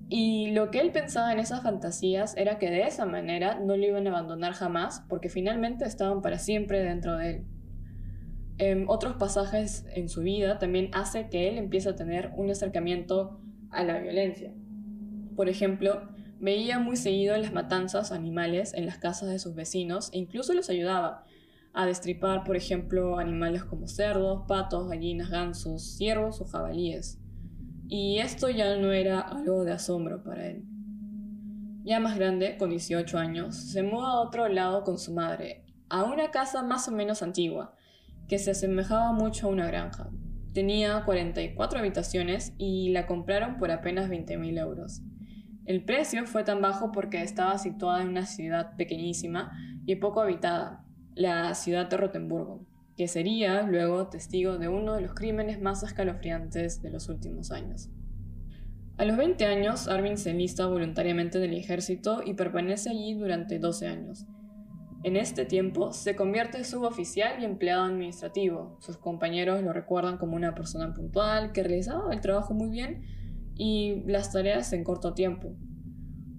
Y 0.09 0.52
lo 0.52 0.71
que 0.71 0.81
él 0.81 0.92
pensaba 0.92 1.33
en 1.33 1.40
esas 1.40 1.62
fantasías 1.62 2.37
era 2.37 2.59
que 2.59 2.71
de 2.71 2.83
esa 2.83 3.04
manera 3.04 3.59
no 3.59 3.76
lo 3.76 3.85
iban 3.85 4.07
a 4.07 4.11
abandonar 4.11 4.52
jamás, 4.52 5.04
porque 5.09 5.28
finalmente 5.28 5.85
estaban 5.85 6.23
para 6.23 6.38
siempre 6.38 6.83
dentro 6.83 7.16
de 7.16 7.31
él. 7.31 7.47
En 8.59 8.85
otros 8.88 9.14
pasajes 9.14 9.85
en 9.95 10.09
su 10.09 10.21
vida 10.21 10.59
también 10.59 10.90
hace 10.92 11.28
que 11.28 11.49
él 11.49 11.59
empiece 11.59 11.88
a 11.88 11.97
tener 11.97 12.31
un 12.37 12.50
acercamiento 12.50 13.40
a 13.71 13.83
la 13.83 13.99
violencia. 13.99 14.52
Por 15.35 15.49
ejemplo, 15.49 16.09
veía 16.38 16.78
muy 16.78 16.97
seguido 16.97 17.37
las 17.37 17.52
matanzas 17.52 18.12
animales 18.12 18.75
en 18.75 18.87
las 18.87 18.99
casas 18.99 19.31
de 19.31 19.38
sus 19.38 19.54
vecinos 19.54 20.11
e 20.12 20.19
incluso 20.19 20.52
los 20.52 20.69
ayudaba, 20.69 21.25
a 21.75 21.87
destripar, 21.87 22.45
por 22.45 22.57
ejemplo, 22.57 23.19
animales 23.19 23.64
como 23.64 23.88
cerdos, 23.88 24.45
patos, 24.47 24.88
gallinas, 24.88 25.31
gansos, 25.31 25.97
ciervos 25.97 26.41
o 26.41 26.45
jabalíes. 26.45 27.19
Y 27.88 28.19
esto 28.19 28.49
ya 28.50 28.76
no 28.76 28.93
era 28.93 29.21
algo 29.21 29.64
de 29.64 29.73
asombro 29.73 30.23
para 30.23 30.47
él. 30.47 30.64
Ya 31.85 31.99
más 31.99 32.17
grande, 32.17 32.57
con 32.59 32.71
18 32.71 33.19
años, 33.19 33.57
se 33.57 33.83
muda 33.83 34.12
a 34.12 34.21
otro 34.21 34.49
lado 34.49 34.85
con 34.85 34.99
su 34.99 35.12
madre, 35.12 35.64
a 35.88 36.05
una 36.05 36.31
casa 36.31 36.62
más 36.62 36.87
o 36.88 36.93
menos 36.93 37.23
antigua, 37.23 37.75
que 38.29 38.38
se 38.38 38.52
asemejaba 38.52 39.12
mucho 39.12 39.49
a 39.49 39.50
una 39.50 39.67
granja. 39.67 40.11
Tenía 40.52 41.02
44 41.05 41.79
habitaciones 41.79 42.55
y 42.59 42.91
la 42.91 43.07
compraron 43.07 43.57
por 43.57 43.71
apenas 43.71 44.09
20.000 44.09 44.61
euros. 44.61 45.02
El 45.64 45.85
precio 45.85 46.26
fue 46.26 46.45
tan 46.45 46.61
bajo 46.61 46.93
porque 46.93 47.23
estaba 47.23 47.57
situada 47.59 48.02
en 48.02 48.09
una 48.09 48.26
ciudad 48.26 48.76
pequeñísima 48.76 49.52
y 49.87 49.97
poco 49.97 50.21
habitada, 50.21 50.85
la 51.14 51.54
ciudad 51.54 51.88
de 51.88 51.97
Rotemburgo, 51.97 52.66
que 52.97 53.09
sería 53.09 53.62
luego 53.62 54.09
testigo 54.09 54.59
de 54.59 54.69
uno 54.69 54.95
de 54.95 55.02
los 55.02 55.14
crímenes 55.14 55.61
más 55.61 55.83
escalofriantes 55.83 56.83
de 56.83 56.90
los 56.90 57.09
últimos 57.09 57.50
años. 57.50 57.90
A 58.99 59.04
los 59.04 59.16
20 59.16 59.45
años, 59.47 59.88
Armin 59.88 60.19
se 60.19 60.31
enlista 60.31 60.66
voluntariamente 60.66 61.38
en 61.38 61.50
el 61.50 61.59
ejército 61.59 62.23
y 62.25 62.35
permanece 62.35 62.90
allí 62.90 63.14
durante 63.14 63.59
12 63.59 63.87
años. 63.87 64.26
En 65.02 65.16
este 65.16 65.45
tiempo 65.45 65.92
se 65.92 66.14
convierte 66.14 66.59
en 66.59 66.64
suboficial 66.64 67.42
y 67.42 67.45
empleado 67.45 67.85
administrativo. 67.85 68.76
Sus 68.81 68.99
compañeros 68.99 69.62
lo 69.62 69.73
recuerdan 69.73 70.19
como 70.19 70.37
una 70.37 70.54
persona 70.54 70.95
puntual 70.95 71.52
que 71.52 71.64
realizaba 71.64 72.12
el 72.12 72.21
trabajo 72.21 72.54
muy 72.54 72.69
bien 72.69 73.02
y 73.57 74.04
las 74.07 74.31
tareas 74.33 74.73
en 74.73 74.85
corto 74.85 75.14
tiempo. 75.14 75.57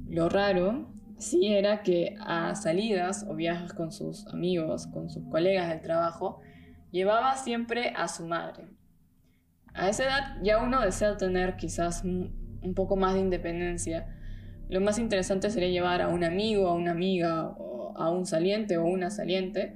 Lo 0.08 0.30
raro 0.30 0.93
sí 1.18 1.48
era 1.48 1.82
que 1.84 2.16
a 2.20 2.56
salidas 2.56 3.26
o 3.28 3.36
viajes 3.36 3.74
con 3.74 3.92
sus 3.92 4.28
amigos, 4.28 4.88
con 4.88 5.10
sus 5.10 5.24
colegas 5.30 5.70
del 5.70 5.82
trabajo, 5.82 6.42
llevaba 6.92 7.36
siempre 7.36 7.94
a 7.96 8.08
su 8.08 8.26
madre. 8.26 8.68
A 9.74 9.90
esa 9.90 10.04
edad 10.04 10.38
ya 10.44 10.62
uno 10.62 10.82
desea 10.82 11.18
tener 11.18 11.56
quizás 11.56 12.04
un 12.04 12.74
poco 12.76 12.96
más 12.96 13.14
de 13.16 13.22
independencia. 13.22 14.08
Lo 14.70 14.82
más 14.82 15.00
interesante 15.00 15.50
sería 15.50 15.70
llevar 15.70 16.02
a 16.02 16.10
un 16.10 16.24
amigo, 16.24 16.68
a 16.68 16.74
una 16.74 16.92
amiga, 16.92 17.50
o 17.50 17.74
a 17.98 18.10
un 18.10 18.26
saliente 18.26 18.78
o 18.78 18.86
una 18.86 19.10
saliente, 19.10 19.76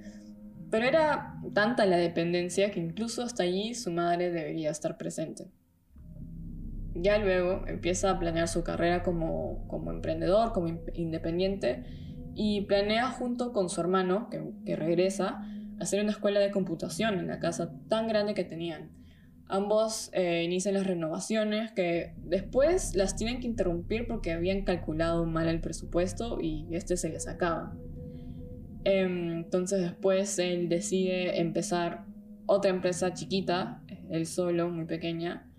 pero 0.69 0.85
era 0.85 1.39
tanta 1.53 1.85
la 1.85 1.97
dependencia 1.97 2.71
que 2.71 2.79
incluso 2.79 3.23
hasta 3.23 3.43
allí 3.43 3.73
su 3.73 3.91
madre 3.91 4.31
debería 4.31 4.71
estar 4.71 4.97
presente. 4.97 5.47
Ya 7.01 7.17
luego 7.17 7.63
empieza 7.67 8.11
a 8.11 8.19
planear 8.19 8.47
su 8.47 8.63
carrera 8.63 9.03
como, 9.03 9.67
emprendedor, 9.91 10.53
como 10.53 10.67
independiente, 10.93 11.83
y 12.35 12.61
planea 12.61 13.09
junto 13.09 13.51
con 13.51 13.69
su 13.69 13.81
hermano, 13.81 14.29
que, 14.29 14.75
regresa, 14.75 15.41
hacer 15.79 16.01
una 16.01 16.11
escuela 16.11 16.39
de 16.39 16.51
computación 16.51 17.19
en 17.19 17.27
la 17.27 17.39
casa 17.39 17.73
tan 17.87 18.07
grande 18.07 18.33
que 18.33 18.43
tenían. 18.43 18.91
Ambos 19.49 20.09
eh, 20.13 20.43
inician 20.43 20.73
las 20.73 20.85
renovaciones 20.85 21.71
que 21.71 22.13
después 22.17 22.95
las 22.95 23.15
tienen 23.15 23.39
que 23.39 23.47
interrumpir 23.47 24.05
porque 24.05 24.33
habían 24.33 24.63
calculado 24.63 25.25
mal 25.25 25.47
el 25.47 25.61
presupuesto 25.61 26.39
y 26.41 26.67
este 26.71 26.97
se 26.97 27.09
les 27.09 27.27
acaba. 27.27 27.73
Em, 28.83 29.33
entonces 29.39 29.81
después 29.81 30.37
él 30.39 30.69
decide 30.69 31.39
empezar 31.39 32.05
otra 32.45 32.71
empresa 32.71 33.13
chiquita, 33.13 33.83
él 34.09 34.25
solo, 34.25 34.69
muy 34.69 34.85
pequeña, 34.85 35.49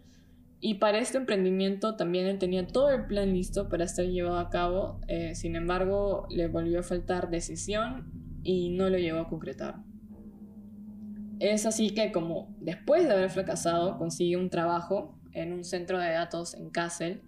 y 0.61 0.75
para 0.75 0.99
este 0.99 1.19
emprendimiento 1.19 1.95
también 1.95 2.27
él 2.27 2.39
tenía 2.39 2.67
todo 2.67 2.91
el 2.91 3.07
plan 3.07 3.33
listo 3.33 3.69
para 3.69 3.87
ser 3.87 4.11
llevado 4.11 4.39
a 4.39 4.51
cabo, 4.51 5.01
eh, 5.07 5.35
sin 5.35 5.55
embargo 5.55 6.27
le 6.31 6.49
volvió 6.49 6.81
a 6.81 6.83
faltar 6.83 7.31
decisión 7.31 8.11
y 8.43 8.71
no 8.71 8.91
lo 8.91 8.99
llegó 8.99 9.21
a 9.21 9.29
concretar. 9.29 9.77
Es 11.39 11.67
así 11.67 11.91
que 11.91 12.11
como 12.11 12.57
después 12.59 13.05
de 13.05 13.13
haber 13.13 13.31
fracasado 13.31 13.99
consigue 13.99 14.37
un 14.37 14.51
trabajo 14.51 15.17
en 15.33 15.53
un 15.53 15.63
centro 15.63 16.01
de 16.01 16.11
datos 16.11 16.55
en 16.55 16.71
Kassel, 16.71 17.23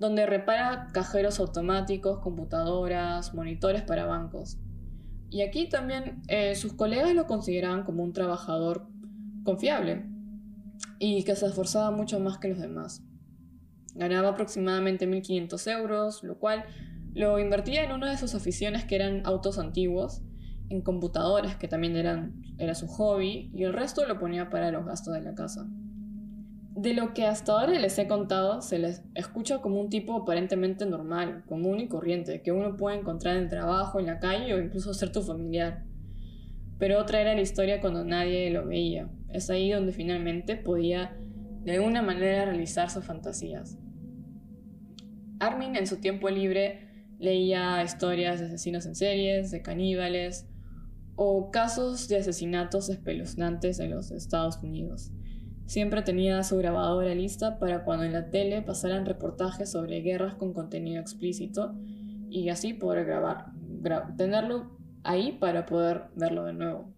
donde 0.00 0.26
repara 0.26 0.90
cajeros 0.92 1.38
automáticos, 1.38 2.18
computadoras, 2.18 3.32
monitores 3.34 3.82
para 3.82 4.06
bancos. 4.06 4.58
Y 5.30 5.42
aquí 5.42 5.68
también 5.68 6.22
eh, 6.26 6.56
sus 6.56 6.72
colegas 6.72 7.14
lo 7.14 7.28
consideraban 7.28 7.84
como 7.84 8.02
un 8.02 8.12
trabajador 8.12 8.88
confiable, 9.44 10.04
y 10.98 11.24
que 11.24 11.36
se 11.36 11.46
esforzaba 11.46 11.90
mucho 11.90 12.20
más 12.20 12.38
que 12.38 12.48
los 12.48 12.58
demás. 12.58 13.02
Ganaba 13.94 14.30
aproximadamente 14.30 15.08
1.500 15.08 15.72
euros, 15.78 16.22
lo 16.24 16.38
cual 16.38 16.64
lo 17.14 17.38
invertía 17.38 17.84
en 17.84 17.92
una 17.92 18.10
de 18.10 18.16
sus 18.16 18.34
aficiones 18.34 18.84
que 18.84 18.96
eran 18.96 19.22
autos 19.24 19.58
antiguos, 19.58 20.22
en 20.68 20.82
computadoras 20.82 21.56
que 21.56 21.68
también 21.68 21.96
eran, 21.96 22.42
era 22.58 22.74
su 22.74 22.88
hobby, 22.88 23.50
y 23.54 23.62
el 23.64 23.72
resto 23.72 24.06
lo 24.06 24.18
ponía 24.18 24.50
para 24.50 24.72
los 24.72 24.84
gastos 24.84 25.14
de 25.14 25.22
la 25.22 25.34
casa. 25.34 25.66
De 26.76 26.92
lo 26.92 27.14
que 27.14 27.24
hasta 27.24 27.52
ahora 27.52 27.78
les 27.78 27.96
he 28.00 28.08
contado, 28.08 28.60
se 28.60 28.80
les 28.80 29.04
escucha 29.14 29.60
como 29.60 29.80
un 29.80 29.90
tipo 29.90 30.16
aparentemente 30.16 30.86
normal, 30.86 31.44
común 31.46 31.78
y 31.78 31.86
corriente, 31.86 32.42
que 32.42 32.50
uno 32.50 32.76
puede 32.76 32.98
encontrar 32.98 33.36
en 33.36 33.48
trabajo, 33.48 34.00
en 34.00 34.06
la 34.06 34.18
calle 34.18 34.54
o 34.54 34.60
incluso 34.60 34.92
ser 34.92 35.12
tu 35.12 35.22
familiar. 35.22 35.84
Pero 36.78 36.98
otra 36.98 37.20
era 37.20 37.34
la 37.34 37.42
historia 37.42 37.80
cuando 37.80 38.04
nadie 38.04 38.50
lo 38.50 38.66
veía, 38.66 39.08
es 39.34 39.50
ahí 39.50 39.70
donde 39.70 39.92
finalmente 39.92 40.56
podía 40.56 41.16
de 41.64 41.72
alguna 41.72 42.02
manera 42.02 42.44
realizar 42.44 42.88
sus 42.88 43.04
fantasías. 43.04 43.76
Armin 45.40 45.76
en 45.76 45.86
su 45.86 45.96
tiempo 45.96 46.30
libre 46.30 47.08
leía 47.18 47.82
historias 47.82 48.38
de 48.38 48.46
asesinos 48.46 48.86
en 48.86 48.94
series, 48.94 49.50
de 49.50 49.60
caníbales 49.60 50.46
o 51.16 51.50
casos 51.50 52.08
de 52.08 52.18
asesinatos 52.18 52.88
espeluznantes 52.88 53.80
en 53.80 53.90
los 53.90 54.10
Estados 54.12 54.58
Unidos. 54.62 55.10
Siempre 55.66 56.02
tenía 56.02 56.42
su 56.44 56.56
grabadora 56.58 57.14
lista 57.14 57.58
para 57.58 57.84
cuando 57.84 58.04
en 58.04 58.12
la 58.12 58.30
tele 58.30 58.62
pasaran 58.62 59.06
reportajes 59.06 59.70
sobre 59.70 60.00
guerras 60.00 60.34
con 60.34 60.52
contenido 60.52 61.00
explícito 61.00 61.74
y 62.28 62.50
así 62.50 62.72
poder 62.72 63.04
grabar, 63.04 63.46
tenerlo 64.16 64.76
ahí 65.02 65.32
para 65.32 65.66
poder 65.66 66.04
verlo 66.14 66.44
de 66.44 66.52
nuevo. 66.52 66.94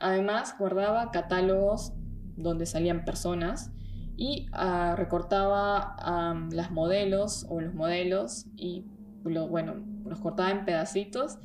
Además, 0.00 0.56
guardaba 0.58 1.10
catálogos 1.10 1.92
donde 2.36 2.66
salían 2.66 3.04
personas 3.04 3.70
y 4.16 4.46
ah, 4.52 4.94
recortaba 4.96 5.96
las 6.50 6.70
modelos 6.70 7.46
o 7.48 7.60
los 7.60 7.74
modelos 7.74 8.46
y 8.56 8.84
bueno, 9.22 9.76
los 10.04 10.20
cortaba 10.20 10.50
en 10.50 10.64
pedacitos 10.64 11.38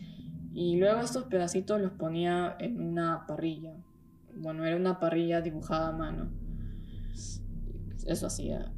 y 0.54 0.78
luego 0.78 1.02
estos 1.02 1.26
pedacitos 1.26 1.82
los 1.82 1.92
ponía 1.92 2.56
en 2.60 2.82
una 2.82 3.26
parrilla. 3.28 3.76
Bueno, 4.36 4.66
era 4.66 4.78
una 4.78 5.00
parrilla 5.00 5.42
dibujada 5.42 5.90
a 5.90 5.92
mano. 5.92 6.30
Eso 8.06 8.28
hacía. 8.28 8.72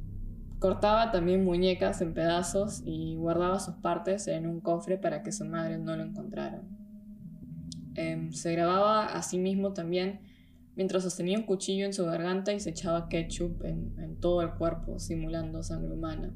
Cortaba 0.58 1.12
también 1.12 1.44
muñecas 1.44 2.00
en 2.00 2.14
pedazos 2.14 2.82
y 2.84 3.14
guardaba 3.16 3.60
sus 3.60 3.74
partes 3.76 4.26
en 4.26 4.48
un 4.48 4.60
cofre 4.60 4.98
para 4.98 5.22
que 5.22 5.30
su 5.30 5.44
madre 5.44 5.78
no 5.78 5.96
lo 5.96 6.02
encontrara. 6.02 6.62
Em, 7.98 8.30
se 8.32 8.52
grababa 8.52 9.06
a 9.06 9.22
sí 9.24 9.38
mismo 9.38 9.72
también 9.72 10.20
mientras 10.76 11.02
sostenía 11.02 11.36
un 11.36 11.44
cuchillo 11.44 11.84
en 11.84 11.92
su 11.92 12.06
garganta 12.06 12.52
y 12.52 12.60
se 12.60 12.70
echaba 12.70 13.08
ketchup 13.08 13.64
en, 13.64 14.20
todo 14.20 14.40
el 14.42 14.52
cuerpo, 14.52 15.00
simulando 15.00 15.64
sangre 15.64 15.94
humana. 15.94 16.32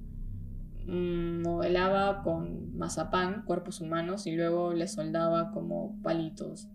Mm, 0.88 1.42
modelaba 1.42 2.24
con 2.24 2.76
mazapán 2.76 3.44
cuerpos 3.44 3.80
humanos 3.80 4.26
y 4.26 4.32
luego 4.32 4.72
le 4.72 4.88
soldaba 4.88 5.52
como 5.52 6.02
palitos. 6.02 6.66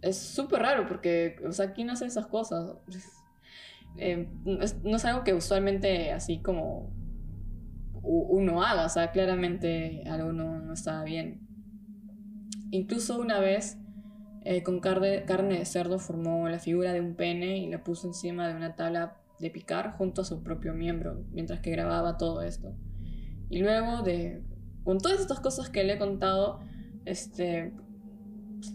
Es 0.00 0.18
súper 0.18 0.62
raro 0.62 0.88
porque, 0.88 1.36
o 1.46 1.52
sea, 1.52 1.72
¿quién 1.72 1.90
hace 1.90 2.06
esas 2.06 2.26
cosas? 2.26 2.76
Eh, 3.98 4.26
no 4.46 4.96
es 4.96 5.04
algo 5.04 5.22
que 5.22 5.34
usualmente 5.34 6.12
así 6.12 6.38
como 6.38 6.94
uno 8.02 8.62
haga, 8.62 8.86
o 8.86 8.88
sea, 8.88 9.10
claramente 9.10 10.02
algo 10.08 10.32
no, 10.32 10.60
no 10.60 10.72
estaba 10.72 11.04
bien. 11.04 11.51
Incluso 12.72 13.20
una 13.20 13.38
vez 13.38 13.76
eh, 14.44 14.62
con 14.62 14.80
carne, 14.80 15.58
de 15.58 15.64
cerdo 15.66 15.98
formó 15.98 16.48
la 16.48 16.58
figura 16.58 16.94
de 16.94 17.02
un 17.02 17.14
pene 17.14 17.58
y 17.58 17.68
la 17.68 17.84
puso 17.84 18.06
encima 18.06 18.48
de 18.48 18.54
una 18.56 18.76
tabla 18.76 19.18
de 19.38 19.50
picar 19.50 19.92
junto 19.92 20.22
a 20.22 20.24
su 20.24 20.42
propio 20.42 20.72
miembro, 20.72 21.22
mientras 21.32 21.60
que 21.60 21.70
grababa 21.70 22.16
todo 22.16 22.40
esto. 22.40 22.74
Y 23.50 23.58
luego 23.58 24.00
de, 24.00 24.42
con 24.84 24.96
todas 24.98 25.20
estas 25.20 25.40
cosas 25.40 25.68
que 25.68 25.84
le 25.84 25.92
he 25.92 25.98
contado, 25.98 26.60
este, 27.04 27.74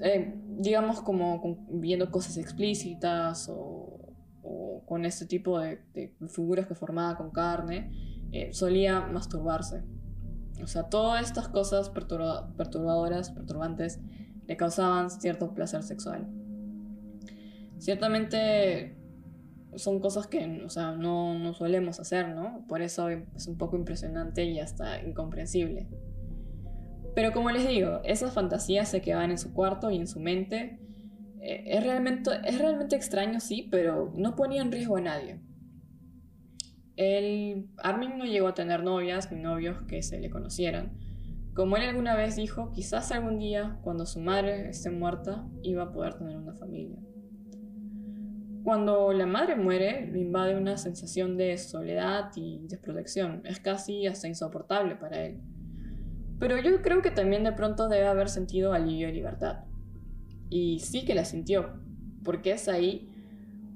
eh, 0.03 0.35
digamos 0.59 1.01
como 1.01 1.65
viendo 1.67 2.11
cosas 2.11 2.37
explícitas 2.37 3.49
o, 3.51 4.13
con 4.85 5.05
este 5.05 5.25
tipo 5.25 5.59
de, 5.59 5.81
figuras 6.29 6.67
que 6.67 6.75
formaba 6.75 7.17
con 7.17 7.31
carne, 7.31 7.91
eh, 8.31 8.53
solía 8.53 9.01
masturbarse. 9.01 9.83
O 10.61 10.67
sea, 10.67 10.83
todas 10.83 11.25
estas 11.25 11.47
cosas 11.47 11.89
perturbadoras, 11.89 13.31
perturbantes, 13.31 13.99
le 14.47 14.57
causaban 14.57 15.09
cierto 15.09 15.53
placer 15.53 15.83
sexual. 15.83 16.27
Ciertamente 17.77 18.97
son 19.75 19.99
cosas 19.99 20.27
que 20.27 20.63
o 20.65 20.69
sea, 20.69 20.93
no, 20.93 21.37
no 21.37 21.53
solemos 21.53 21.99
hacer, 21.99 22.29
¿no? 22.29 22.65
Por 22.67 22.81
eso 22.81 23.09
es 23.09 23.47
un 23.47 23.57
poco 23.57 23.75
impresionante 23.75 24.45
y 24.45 24.59
hasta 24.59 25.01
incomprensible. 25.03 25.87
Pero 27.17 27.31
como 27.31 27.49
les 27.49 27.67
digo, 27.67 28.01
esas 28.03 28.33
fantasías 28.33 28.89
se 28.89 29.01
quedaban 29.01 29.31
en 29.31 29.37
su 29.37 29.53
cuarto 29.53 29.89
y 29.89 29.97
en 29.97 30.07
su 30.07 30.19
mente. 30.19 30.79
Eh, 31.41 31.63
es, 31.65 31.83
realmente, 31.83 32.29
es 32.45 32.59
realmente 32.59 32.95
extraño, 32.95 33.39
sí, 33.39 33.67
pero 33.71 34.13
no 34.15 34.35
ponía 34.35 34.61
en 34.61 34.71
riesgo 34.71 34.97
a 34.97 35.01
nadie. 35.01 35.39
El 36.97 37.69
Armin 37.77 38.17
no 38.17 38.25
llegó 38.25 38.47
a 38.47 38.53
tener 38.55 38.83
novias 38.83 39.31
ni 39.31 39.39
novios 39.39 39.83
que 39.87 40.01
se 40.01 40.19
le 40.19 40.31
conocieran. 40.31 40.97
Como 41.53 41.77
él 41.77 41.83
alguna 41.83 42.15
vez 42.15 42.35
dijo, 42.35 42.71
quizás 42.71 43.11
algún 43.11 43.37
día, 43.37 43.79
cuando 43.83 44.05
su 44.05 44.19
madre 44.19 44.69
esté 44.69 44.89
muerta, 44.89 45.47
iba 45.61 45.83
a 45.83 45.91
poder 45.91 46.15
tener 46.15 46.37
una 46.37 46.55
familia. 46.55 46.97
Cuando 48.63 49.13
la 49.13 49.27
madre 49.27 49.55
muere, 49.55 50.09
le 50.11 50.19
invade 50.19 50.57
una 50.57 50.75
sensación 50.77 51.37
de 51.37 51.57
soledad 51.57 52.31
y 52.35 52.67
desprotección. 52.67 53.41
Es 53.45 53.59
casi 53.59 54.07
hasta 54.07 54.27
insoportable 54.27 54.95
para 54.95 55.23
él. 55.23 55.39
Pero 56.39 56.59
yo 56.59 56.81
creo 56.81 57.01
que 57.01 57.11
también 57.11 57.43
de 57.43 57.53
pronto 57.53 57.89
debe 57.89 58.07
haber 58.07 58.29
sentido 58.29 58.73
alivio 58.73 59.07
y 59.07 59.13
libertad. 59.13 59.65
Y 60.49 60.79
sí 60.79 61.05
que 61.05 61.15
la 61.15 61.25
sintió, 61.25 61.79
porque 62.23 62.51
es 62.51 62.67
ahí 62.67 63.16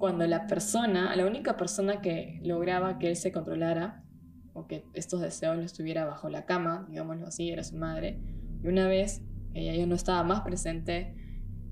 cuando 0.01 0.25
la 0.25 0.47
persona, 0.47 1.15
la 1.15 1.27
única 1.27 1.57
persona 1.57 2.01
que 2.01 2.39
lograba 2.43 2.97
que 2.97 3.07
él 3.07 3.15
se 3.15 3.31
controlara, 3.31 4.03
o 4.51 4.65
que 4.65 4.83
estos 4.95 5.21
deseos 5.21 5.55
lo 5.55 5.61
estuviera 5.61 6.05
bajo 6.05 6.27
la 6.27 6.45
cama, 6.47 6.87
digámoslo 6.89 7.27
así, 7.27 7.51
era 7.51 7.63
su 7.63 7.77
madre, 7.77 8.19
y 8.63 8.67
una 8.67 8.87
vez 8.87 9.21
ella 9.53 9.75
ya 9.75 9.85
no 9.85 9.93
estaba 9.93 10.23
más 10.23 10.41
presente, 10.41 11.15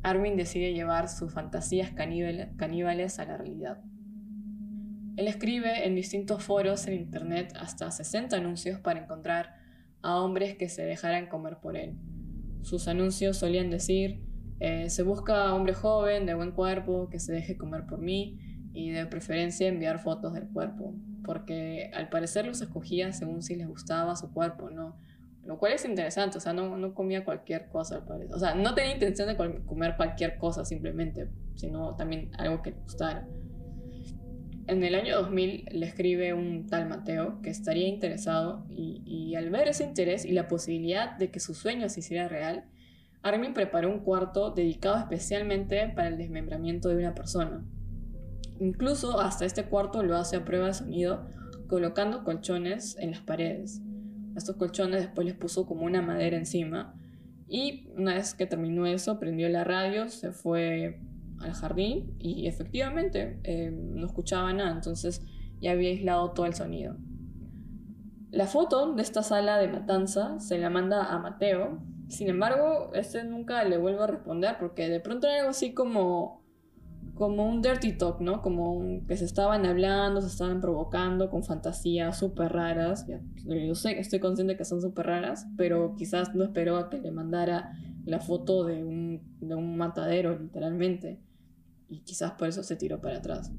Armin 0.04 0.38
decide 0.38 0.74
llevar 0.76 1.10
sus 1.10 1.34
fantasías 1.34 1.90
caníbales 1.90 3.18
a 3.18 3.26
la 3.26 3.36
realidad. 3.36 3.82
Él 5.18 5.28
escribe 5.28 5.88
en 5.88 5.96
distintos 5.96 6.44
foros 6.44 6.86
en 6.86 6.94
internet 6.94 7.54
hasta 7.60 7.90
60 7.90 8.38
anuncios 8.38 8.80
para 8.80 9.02
encontrar 9.02 9.56
a 10.04 10.22
hombres 10.22 10.56
que 10.56 10.70
se 10.70 10.84
dejaran 10.84 11.26
comer 11.26 11.58
por 11.58 11.76
él. 11.76 11.98
Sus 12.62 12.88
anuncios 12.88 13.38
solían 13.38 13.72
decir, 13.72 14.22
eh, 14.60 14.90
se 14.90 15.04
busca 15.04 15.54
hombre 15.54 15.74
joven, 15.74 16.26
de 16.26 16.34
buen 16.34 16.52
cuerpo, 16.52 17.10
que 17.10 17.20
se 17.20 17.32
deje 17.32 17.58
comer 17.58 17.86
por 17.86 18.00
mí 18.00 18.38
y 18.74 18.90
de 18.92 19.06
preferencia 19.06 19.68
enviar 19.68 20.00
fotos 20.00 20.34
del 20.34 20.50
cuerpo, 20.50 20.96
porque 21.24 21.90
al 21.94 22.10
parecer 22.10 22.46
los 22.46 22.62
escogía 22.62 23.12
según 23.14 23.42
si 23.42 23.56
les 23.56 23.68
gustaba 23.68 24.16
su 24.16 24.32
cuerpo, 24.34 24.70
¿no? 24.70 24.98
Lo 25.46 25.58
cual 25.58 25.74
es 25.74 25.86
interesante, 25.86 26.38
o 26.38 26.42
sea, 26.42 26.54
no, 26.54 26.78
no 26.78 26.94
comía 26.94 27.24
cualquier 27.24 27.70
cosa 27.70 27.96
al 27.96 28.06
parecer. 28.06 28.36
O 28.36 28.40
sea, 28.40 28.54
no 28.54 28.76
tenía 28.76 28.94
intención 28.94 29.28
de 29.30 29.38
comer 29.66 29.96
cualquier 29.96 30.38
cosa 30.38 30.66
simplemente, 30.66 31.30
sino 31.56 31.96
también 31.96 32.30
algo 32.38 32.62
que 32.62 32.72
le 32.72 32.78
gustara. 32.78 33.28
En 34.68 34.84
el 34.84 34.94
año 34.94 35.16
2000 35.16 35.66
le 35.72 35.86
escribe 35.86 36.34
un 36.34 36.68
tal 36.68 36.88
Mateo 36.88 37.42
que 37.42 37.50
estaría 37.50 37.88
interesado 37.88 38.68
y, 38.70 39.02
y 39.06 39.34
al 39.36 39.50
ver 39.50 39.70
ese 39.70 39.86
interés 39.86 40.26
y 40.26 40.34
la 40.34 40.48
posibilidad 40.48 41.18
de 41.18 41.32
que 41.32 41.40
su 41.40 41.56
sueño 41.56 41.90
se 41.90 42.02
hiciera 42.02 42.28
real, 42.28 42.66
Armin 43.22 43.54
preparó 43.54 43.90
un 43.90 44.00
cuarto 44.00 44.52
dedicado 44.52 44.98
especialmente 44.98 45.90
para 45.90 46.08
el 46.08 46.18
desmembramiento 46.18 46.90
de 46.90 46.98
una 46.98 47.14
persona. 47.14 47.66
Incluso 48.60 49.20
hasta 49.20 49.46
este 49.46 49.66
cuarto 49.66 50.04
lo 50.04 50.16
hace 50.16 50.38
a 50.38 50.46
prueba 50.46 50.68
de 50.68 50.74
sonido, 50.74 51.26
colocando 51.68 52.24
colchones 52.24 52.98
en 53.00 53.12
las 53.12 53.22
paredes. 53.22 53.82
estos 54.36 54.56
colchones 54.56 55.02
después 55.02 55.28
les 55.28 55.36
puso 55.36 55.66
como 55.66 55.86
una 55.86 56.02
madera 56.02 56.38
encima. 56.38 56.94
Y 57.48 57.90
una 57.96 58.14
vez 58.14 58.34
que 58.34 58.46
terminó 58.46 58.86
eso, 58.86 59.20
prendió 59.20 59.50
la 59.50 59.64
radio, 59.64 60.08
se 60.08 60.32
fue 60.32 61.02
al 61.40 61.54
jardín 61.54 62.16
y 62.20 62.48
efectivamente 62.48 63.40
eh, 63.44 63.72
no 63.72 64.06
escuchaba 64.06 64.54
nada, 64.54 64.72
entonces 64.72 65.26
ya 65.60 65.72
había 65.72 65.90
aislado 65.90 66.32
todo 66.32 66.46
el 66.46 66.54
sonido. 66.54 66.96
La 68.32 68.46
foto 68.46 68.94
de 68.94 69.02
esta 69.02 69.24
sala 69.24 69.58
de 69.58 69.68
matanza 69.68 70.40
se 70.40 70.58
la 70.58 70.70
manda 70.70 71.06
a 71.06 71.18
Mateo, 71.18 71.82
sin 72.10 72.30
embargo, 72.30 72.92
este 72.94 73.24
nunca 73.24 73.64
le 73.64 73.78
vuelvo 73.78 74.04
a 74.04 74.08
responder 74.08 74.58
porque 74.60 74.90
de 74.90 75.00
pronto 75.00 75.28
era 75.28 75.40
algo 75.40 75.50
así 75.52 75.74
como 75.74 76.40
como 77.20 77.46
un 77.50 77.62
dirty 77.62 77.98
talk, 77.98 78.22
¿no? 78.22 78.42
Como 78.42 79.06
que 79.06 79.18
se 79.18 79.26
estaban 79.26 79.66
hablando, 79.66 80.22
se 80.22 80.28
estaban 80.28 80.62
provocando 80.62 81.30
con 81.30 81.44
fantasías 81.44 82.18
súper 82.18 82.54
raras. 82.54 83.06
Yo 83.46 83.76
sé, 83.76 84.00
estoy 84.00 84.20
consciente 84.20 84.56
que 84.56 84.64
son 84.64 84.82
súper 84.82 85.08
raras, 85.08 85.46
pero 85.58 85.96
quizás 85.98 86.34
no 86.34 86.46
esperó 86.46 86.78
a 86.78 86.90
que 86.90 86.98
le 87.02 87.12
mandara 87.12 87.74
la 88.06 88.22
foto 88.22 88.64
de 88.64 88.86
un, 88.86 89.22
de 89.42 89.54
un 89.54 89.78
matadero, 89.78 90.40
literalmente. 90.40 91.20
Y 91.90 92.00
quizás 92.04 92.32
por 92.32 92.48
eso 92.48 92.64
se 92.64 92.78
tiró 92.78 93.02
para 93.02 93.18
atrás. 93.18 93.52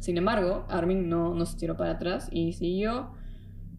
Sin 0.00 0.18
embargo, 0.18 0.66
Armin 0.68 1.08
no, 1.08 1.34
no 1.34 1.46
se 1.46 1.56
tiró 1.56 1.74
para 1.74 1.92
atrás 1.92 2.28
y 2.30 2.52
siguió 2.52 3.12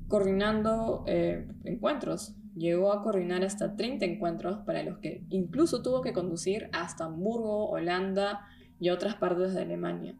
coordinando 0.10 1.06
eh, 1.08 1.48
encuentros 1.64 2.36
llegó 2.56 2.92
a 2.92 3.02
coordinar 3.02 3.46
hasta 3.46 3.76
30 3.78 4.06
encuentros 4.06 4.58
para 4.66 4.84
los 4.84 4.98
que 4.98 5.24
incluso 5.30 5.82
tuvo 5.82 6.02
que 6.02 6.12
conducir 6.12 6.70
hasta 6.74 7.06
Hamburgo, 7.06 7.70
Holanda 7.70 8.42
y 8.80 8.90
otras 8.90 9.16
partes 9.16 9.54
de 9.54 9.62
Alemania. 9.62 10.18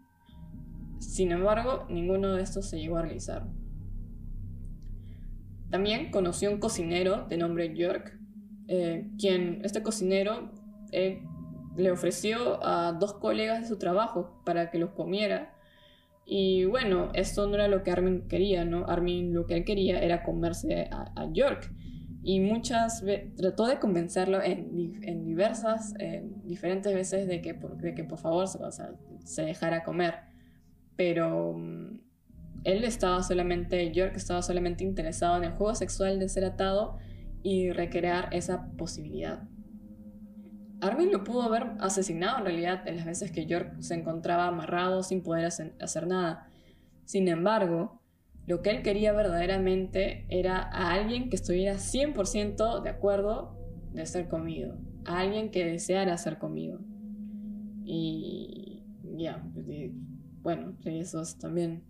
Sin 1.00 1.32
embargo, 1.32 1.86
ninguno 1.90 2.34
de 2.34 2.44
estos 2.44 2.70
se 2.70 2.80
llegó 2.80 2.98
a 2.98 3.02
realizar. 3.02 3.48
También 5.70 6.12
conoció 6.12 6.52
un 6.52 6.60
cocinero 6.60 7.26
de 7.28 7.38
nombre 7.38 7.74
Jörg, 7.76 8.20
eh, 8.68 9.10
quien 9.20 9.62
este 9.64 9.84
cocinero 9.84 10.52
eh, 10.92 11.24
le 11.76 11.92
ofreció 11.92 12.64
a 12.66 12.94
dos 12.94 13.14
colegas 13.14 13.62
de 13.62 13.68
su 13.68 13.78
trabajo 13.78 14.42
para 14.46 14.72
que 14.72 14.80
los 14.80 14.92
comiera. 14.92 15.54
Y 16.32 16.66
bueno, 16.66 17.10
esto 17.16 17.48
no 17.48 17.56
era 17.56 17.68
lo 17.68 17.82
que 17.82 17.90
Armin 17.90 18.28
quería, 18.28 18.64
¿no? 18.64 18.86
Armin 18.86 19.34
lo 19.34 19.48
que 19.48 19.56
él 19.56 19.66
quería 19.66 20.00
era 20.00 20.22
comerse 20.22 20.88
a, 20.92 21.12
a 21.16 21.28
Jörg 21.34 21.62
y 22.22 22.40
muchas 22.42 23.02
veces 23.02 23.34
trató 23.36 23.66
de 23.66 23.80
convencerlo 23.80 24.42
en, 24.44 25.02
en 25.04 25.26
diversas, 25.26 25.94
diferentes 26.44 26.94
veces 26.94 27.28
de 27.28 27.42
que, 27.42 27.54
por, 27.54 27.78
de 27.78 27.96
que 27.96 28.04
por 28.04 28.20
favor 28.20 28.46
se 29.24 29.42
dejara 29.42 29.84
comer. 29.84 30.16
Pero 30.96 31.54
mm, 31.58 32.00
él 32.66 32.84
estaba 32.84 33.24
solamente, 33.24 33.92
York 33.92 34.14
estaba 34.16 34.42
solamente 34.42 34.84
interesado 34.84 35.38
en 35.38 35.46
el 35.46 35.52
juego 35.54 35.74
sexual 35.76 36.20
de 36.20 36.28
ser 36.28 36.44
atado 36.44 36.98
y 37.42 37.72
recrear 37.72 38.30
esa 38.34 38.70
posibilidad. 38.78 39.48
Armin 40.82 41.12
lo 41.12 41.24
pudo 41.24 41.44
haber 41.44 41.72
asesinado 41.80 42.40
en 42.40 42.46
realidad 42.46 42.88
en 42.88 42.98
las 42.98 43.06
veces 43.06 43.32
que 43.32 43.46
York 43.46 43.82
se 43.82 43.96
encontraba 43.96 44.48
amarrado 44.48 45.04
sin 45.04 45.24
poder 45.24 45.46
hacer 45.46 46.08
nada. 46.08 46.48
Sin 47.06 47.28
embargo, 47.28 48.02
lo 48.48 48.62
que 48.62 48.72
él 48.72 48.82
quería 48.82 49.14
verdaderamente 49.14 50.26
era 50.30 50.62
a 50.62 50.92
alguien 50.92 51.30
que 51.30 51.36
estuviera 51.36 51.76
100% 51.76 52.82
de 52.82 52.90
acuerdo 52.90 53.58
de 53.94 54.06
ser 54.06 54.28
comido, 54.28 54.78
a 55.06 55.20
alguien 55.20 55.52
que 55.52 55.66
deseara 55.66 56.18
ser 56.18 56.38
comido. 56.38 56.80
Y 57.84 58.84
ya, 59.18 59.44
bueno, 60.42 60.76
eso 60.86 61.22
es 61.22 61.38
también 61.38 61.84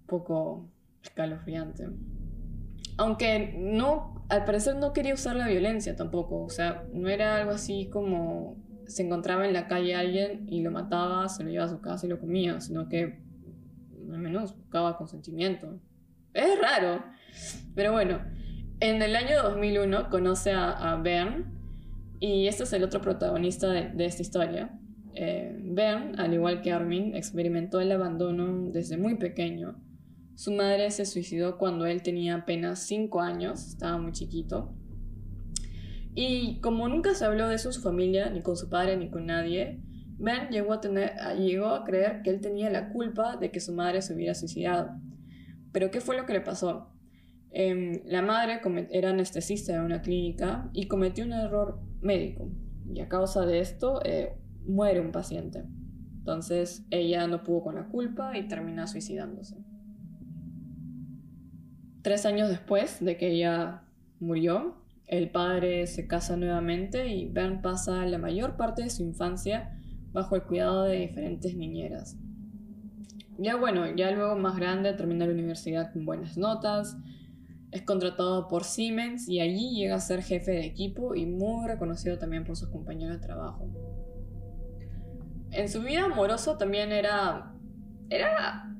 un 0.00 0.06
poco 0.06 0.70
escalofriante. 1.02 1.88
Aunque 2.96 3.54
no, 3.58 4.15
al 4.28 4.44
parecer 4.44 4.76
no 4.76 4.92
quería 4.92 5.14
usar 5.14 5.36
la 5.36 5.46
violencia 5.46 5.96
tampoco, 5.96 6.42
o 6.42 6.50
sea, 6.50 6.84
no 6.92 7.08
era 7.08 7.36
algo 7.36 7.52
así 7.52 7.88
como 7.90 8.56
se 8.86 9.02
encontraba 9.02 9.46
en 9.46 9.52
la 9.52 9.66
calle 9.66 9.94
alguien 9.94 10.46
y 10.48 10.62
lo 10.62 10.70
mataba, 10.70 11.28
se 11.28 11.42
lo 11.42 11.50
llevaba 11.50 11.70
a 11.70 11.74
su 11.74 11.80
casa 11.80 12.06
y 12.06 12.08
lo 12.08 12.20
comía, 12.20 12.60
sino 12.60 12.88
que 12.88 13.20
al 14.12 14.18
menos 14.18 14.56
buscaba 14.56 14.96
consentimiento. 14.96 15.80
Es 16.32 16.58
raro, 16.60 17.02
pero 17.74 17.92
bueno. 17.92 18.20
En 18.78 19.00
el 19.00 19.16
año 19.16 19.42
2001 19.42 20.10
conoce 20.10 20.52
a, 20.52 20.70
a 20.70 20.96
Bern 20.96 21.56
y 22.20 22.46
este 22.46 22.64
es 22.64 22.72
el 22.72 22.84
otro 22.84 23.00
protagonista 23.00 23.70
de, 23.70 24.04
esta 24.04 24.22
historia. 24.22 24.70
Eh, 25.14 25.74
al 26.18 26.34
igual 26.34 26.60
que 26.60 26.72
Armin, 26.72 27.14
experimentó 27.14 27.80
el 27.80 27.92
abandono 27.92 28.70
desde 28.70 28.96
muy 28.96 29.16
pequeño. 29.16 29.76
Su 30.36 30.52
madre 30.52 30.90
se 30.90 31.06
suicidó 31.06 31.56
cuando 31.56 31.86
él 31.86 32.02
tenía 32.02 32.34
apenas 32.34 32.80
5 32.80 33.20
años, 33.22 33.66
estaba 33.66 33.96
muy 33.96 34.12
chiquito. 34.12 34.74
Y 36.14 36.60
como 36.60 36.88
nunca 36.88 37.14
se 37.14 37.24
habló 37.24 37.48
de 37.48 37.54
eso 37.54 37.72
su 37.72 37.80
familia, 37.80 38.28
ni 38.28 38.42
con 38.42 38.54
su 38.54 38.68
padre, 38.68 38.98
ni 38.98 39.10
con 39.10 39.26
nadie, 39.26 39.80
Ben 40.18 40.48
llegó 40.50 40.74
a, 40.74 40.80
tener, 40.80 41.12
llegó 41.38 41.68
a 41.68 41.84
creer 41.84 42.20
que 42.22 42.30
él 42.30 42.40
tenía 42.40 42.70
la 42.70 42.90
culpa 42.90 43.36
de 43.36 43.50
que 43.50 43.60
su 43.60 43.72
madre 43.72 44.02
se 44.02 44.14
hubiera 44.14 44.34
suicidado. 44.34 44.90
Pero 45.72 45.90
¿qué 45.90 46.00
fue 46.02 46.18
lo 46.18 46.26
que 46.26 46.34
le 46.34 46.40
pasó? 46.42 46.90
Em, 47.50 48.02
la 48.04 48.20
madre 48.20 48.60
era 48.90 49.10
anestesista 49.10 49.72
de 49.72 49.80
una 49.80 50.02
clínica 50.02 50.68
y 50.74 50.86
cometió 50.86 51.24
un 51.24 51.32
error 51.32 51.80
médico. 52.02 52.50
Y 52.92 53.00
a 53.00 53.08
causa 53.08 53.46
de 53.46 53.60
esto 53.60 54.00
eh, 54.04 54.36
muere 54.66 55.00
un 55.00 55.12
paciente. 55.12 55.64
Entonces 56.18 56.86
ella 56.90 57.26
no 57.26 57.42
pudo 57.42 57.62
con 57.62 57.74
la 57.76 57.88
culpa 57.88 58.36
y 58.36 58.48
termina 58.48 58.86
suicidándose. 58.86 59.65
Tres 62.06 62.24
años 62.24 62.48
después 62.48 63.04
de 63.04 63.16
que 63.16 63.32
ella 63.32 63.82
murió, 64.20 64.76
el 65.08 65.28
padre 65.28 65.88
se 65.88 66.06
casa 66.06 66.36
nuevamente 66.36 67.08
y 67.08 67.26
Ben 67.26 67.62
pasa 67.62 68.06
la 68.06 68.16
mayor 68.16 68.56
parte 68.56 68.84
de 68.84 68.90
su 68.90 69.02
infancia 69.02 69.76
bajo 70.12 70.36
el 70.36 70.44
cuidado 70.44 70.84
de 70.84 70.98
diferentes 70.98 71.56
niñeras. 71.56 72.16
Ya 73.38 73.56
bueno, 73.56 73.92
ya 73.96 74.12
luego 74.12 74.36
más 74.36 74.54
grande 74.54 74.92
termina 74.92 75.26
la 75.26 75.32
universidad 75.32 75.92
con 75.92 76.06
buenas 76.06 76.38
notas, 76.38 76.96
es 77.72 77.82
contratado 77.82 78.46
por 78.46 78.62
Siemens 78.62 79.28
y 79.28 79.40
allí 79.40 79.74
llega 79.74 79.96
a 79.96 80.00
ser 80.00 80.22
jefe 80.22 80.52
de 80.52 80.64
equipo 80.64 81.16
y 81.16 81.26
muy 81.26 81.66
reconocido 81.66 82.18
también 82.18 82.44
por 82.44 82.56
sus 82.56 82.68
compañeros 82.68 83.20
de 83.20 83.26
trabajo. 83.26 83.68
En 85.50 85.68
su 85.68 85.82
vida 85.82 86.04
amorosa 86.04 86.56
también 86.56 86.92
era 86.92 87.52
era 88.10 88.72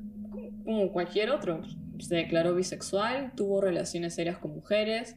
como 0.65 0.93
cualquier 0.93 1.31
otro. 1.31 1.65
Se 1.98 2.16
declaró 2.16 2.54
bisexual, 2.54 3.32
tuvo 3.37 3.61
relaciones 3.61 4.14
serias 4.14 4.38
con 4.38 4.54
mujeres, 4.54 5.16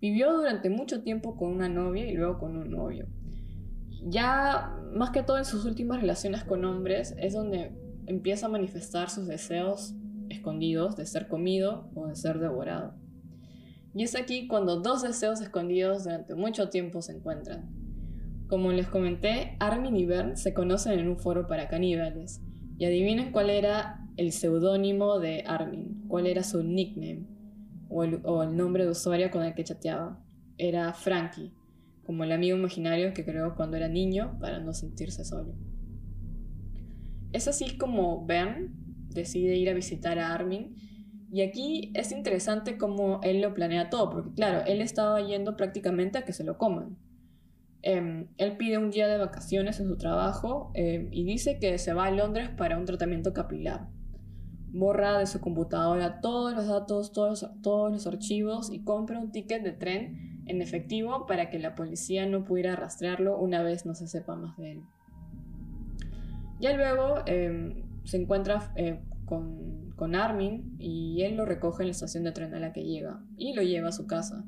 vivió 0.00 0.32
durante 0.32 0.70
mucho 0.70 1.02
tiempo 1.02 1.36
con 1.36 1.50
una 1.50 1.68
novia 1.68 2.06
y 2.06 2.14
luego 2.14 2.38
con 2.38 2.56
un 2.56 2.70
novio 2.70 3.08
ya 4.06 4.76
más 4.92 5.10
que 5.10 5.22
todo 5.22 5.38
en 5.38 5.44
sus 5.44 5.64
últimas 5.64 6.00
relaciones 6.00 6.44
con 6.44 6.64
hombres 6.64 7.14
es 7.18 7.32
donde 7.32 7.72
empieza 8.06 8.46
a 8.46 8.50
manifestar 8.50 9.08
sus 9.08 9.26
deseos 9.26 9.94
escondidos 10.28 10.96
de 10.96 11.06
ser 11.06 11.26
comido 11.26 11.90
o 11.94 12.06
de 12.06 12.16
ser 12.16 12.38
devorado. 12.38 12.94
Y 13.94 14.02
es 14.02 14.14
aquí 14.16 14.46
cuando 14.48 14.80
dos 14.80 15.02
deseos 15.02 15.40
escondidos 15.40 16.04
durante 16.04 16.34
mucho 16.34 16.68
tiempo 16.68 17.00
se 17.00 17.12
encuentran. 17.12 17.70
Como 18.48 18.72
les 18.72 18.88
comenté, 18.88 19.56
Armin 19.60 19.96
y 19.96 20.04
Bern 20.04 20.36
se 20.36 20.52
conocen 20.52 20.98
en 20.98 21.08
un 21.08 21.18
foro 21.18 21.46
para 21.46 21.68
caníbales. 21.68 22.42
Y 22.78 22.84
adivinen 22.84 23.32
cuál 23.32 23.50
era 23.50 24.06
el 24.16 24.32
seudónimo 24.32 25.18
de 25.18 25.44
Armin, 25.46 26.04
cuál 26.08 26.26
era 26.26 26.42
su 26.42 26.62
nickname 26.62 27.26
o 27.88 28.04
el, 28.04 28.20
o 28.24 28.42
el 28.42 28.56
nombre 28.56 28.84
de 28.84 28.90
usuario 28.90 29.30
con 29.30 29.42
el 29.42 29.54
que 29.54 29.64
chateaba. 29.64 30.20
Era 30.56 30.92
Frankie 30.92 31.52
como 32.04 32.24
el 32.24 32.32
amigo 32.32 32.56
imaginario 32.56 33.14
que 33.14 33.24
creó 33.24 33.54
cuando 33.56 33.76
era 33.76 33.88
niño 33.88 34.36
para 34.40 34.60
no 34.60 34.72
sentirse 34.72 35.24
solo. 35.24 35.54
Es 37.32 37.48
así 37.48 37.76
como 37.76 38.24
Ben 38.26 38.74
decide 39.08 39.56
ir 39.56 39.70
a 39.70 39.74
visitar 39.74 40.18
a 40.18 40.32
Armin 40.32 40.76
y 41.32 41.42
aquí 41.42 41.90
es 41.94 42.12
interesante 42.12 42.78
cómo 42.78 43.20
él 43.22 43.40
lo 43.40 43.54
planea 43.54 43.90
todo, 43.90 44.10
porque 44.10 44.32
claro, 44.34 44.64
él 44.66 44.80
estaba 44.80 45.20
yendo 45.20 45.56
prácticamente 45.56 46.18
a 46.18 46.24
que 46.24 46.32
se 46.32 46.44
lo 46.44 46.58
coman. 46.58 46.96
Em, 47.86 48.28
él 48.38 48.56
pide 48.56 48.78
un 48.78 48.90
día 48.90 49.06
de 49.06 49.18
vacaciones 49.18 49.78
en 49.78 49.88
su 49.88 49.98
trabajo 49.98 50.70
em, 50.72 51.08
y 51.12 51.22
dice 51.24 51.58
que 51.58 51.76
se 51.76 51.92
va 51.92 52.06
a 52.06 52.10
Londres 52.10 52.48
para 52.48 52.78
un 52.78 52.86
tratamiento 52.86 53.34
capilar. 53.34 53.88
Borra 54.72 55.18
de 55.18 55.26
su 55.26 55.38
computadora 55.42 56.22
todos 56.22 56.54
los 56.54 56.66
datos, 56.66 57.12
todos, 57.12 57.46
todos 57.62 57.92
los 57.92 58.06
archivos 58.06 58.72
y 58.72 58.82
compra 58.84 59.20
un 59.20 59.32
ticket 59.32 59.62
de 59.62 59.72
tren 59.72 60.42
en 60.46 60.62
efectivo 60.62 61.26
para 61.26 61.50
que 61.50 61.58
la 61.58 61.74
policía 61.74 62.26
no 62.26 62.44
pudiera 62.44 62.74
rastrearlo 62.74 63.38
una 63.38 63.62
vez 63.62 63.84
no 63.84 63.94
se 63.94 64.08
sepa 64.08 64.34
más 64.34 64.56
de 64.56 64.72
él. 64.72 64.82
Ya 66.60 66.74
luego 66.74 67.16
em, 67.26 67.84
se 68.04 68.16
encuentra 68.16 68.72
eh, 68.76 68.98
con, 69.26 69.92
con, 69.94 70.14
Armin 70.14 70.74
y 70.78 71.20
él 71.20 71.36
lo 71.36 71.44
recoge 71.44 71.82
en 71.82 71.88
la 71.88 71.92
estación 71.92 72.24
de 72.24 72.32
tren 72.32 72.54
a 72.54 72.60
la 72.60 72.72
que 72.72 72.82
llega 72.82 73.22
y 73.36 73.52
lo 73.52 73.60
lleva 73.60 73.88
a 73.88 73.92
su 73.92 74.06
casa. 74.06 74.42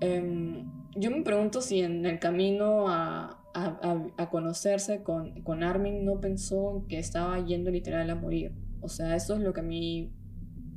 Em, 0.00 0.75
yo 0.96 1.10
me 1.10 1.22
pregunto 1.22 1.60
si 1.60 1.80
en 1.80 2.04
el 2.06 2.18
camino 2.18 2.88
a, 2.88 3.42
a, 3.54 4.30
conocerse 4.30 5.02
con, 5.02 5.42
con, 5.42 5.62
Armin 5.62 6.04
no 6.04 6.20
pensó 6.20 6.84
que 6.88 6.98
estaba 6.98 7.42
yendo 7.44 7.70
literal 7.70 8.08
a 8.10 8.14
morir. 8.14 8.52
O 8.80 8.88
sea, 8.88 9.16
eso 9.16 9.34
es 9.34 9.40
lo 9.40 9.52
que 9.52 9.60
a 9.60 9.64
mí 9.64 10.12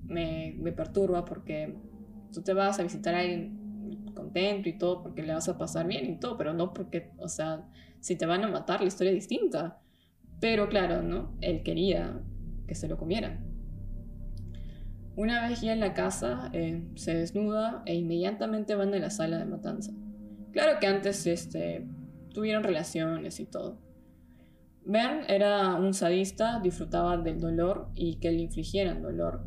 me, 0.05 0.55
me 0.59 0.71
perturba 0.71 1.25
porque 1.25 1.75
tú 2.33 2.41
te 2.41 2.53
vas 2.53 2.79
a 2.79 2.83
visitar 2.83 3.15
a 3.15 3.19
alguien 3.19 3.59
contento 4.13 4.69
y 4.69 4.77
todo 4.77 5.01
porque 5.01 5.23
le 5.23 5.33
vas 5.33 5.47
a 5.49 5.57
pasar 5.57 5.87
bien 5.87 6.09
y 6.09 6.19
todo, 6.19 6.37
pero 6.37 6.53
no 6.53 6.73
porque, 6.73 7.11
o 7.17 7.27
sea, 7.27 7.65
si 7.99 8.15
te 8.15 8.25
van 8.25 8.43
a 8.43 8.47
matar, 8.47 8.81
la 8.81 8.87
historia 8.87 9.11
es 9.11 9.15
distinta. 9.15 9.79
Pero 10.39 10.69
claro, 10.69 11.01
¿no? 11.01 11.35
Él 11.41 11.63
quería 11.63 12.21
que 12.67 12.75
se 12.75 12.87
lo 12.87 12.97
comieran. 12.97 13.45
Una 15.15 15.47
vez 15.47 15.61
ya 15.61 15.73
en 15.73 15.81
la 15.81 15.93
casa, 15.93 16.49
eh, 16.53 16.81
se 16.95 17.13
desnuda 17.13 17.83
e 17.85 17.95
inmediatamente 17.95 18.75
van 18.75 18.93
a 18.93 18.99
la 18.99 19.09
sala 19.09 19.37
de 19.37 19.45
matanza. 19.45 19.91
Claro 20.51 20.79
que 20.79 20.87
antes 20.87 21.25
este, 21.27 21.85
tuvieron 22.33 22.63
relaciones 22.63 23.39
y 23.39 23.45
todo. 23.45 23.79
Ben 24.85 25.21
era 25.27 25.75
un 25.75 25.93
sadista, 25.93 26.59
disfrutaba 26.59 27.17
del 27.17 27.39
dolor 27.39 27.89
y 27.95 28.15
que 28.19 28.31
le 28.31 28.39
infligieran 28.39 29.01
dolor 29.01 29.43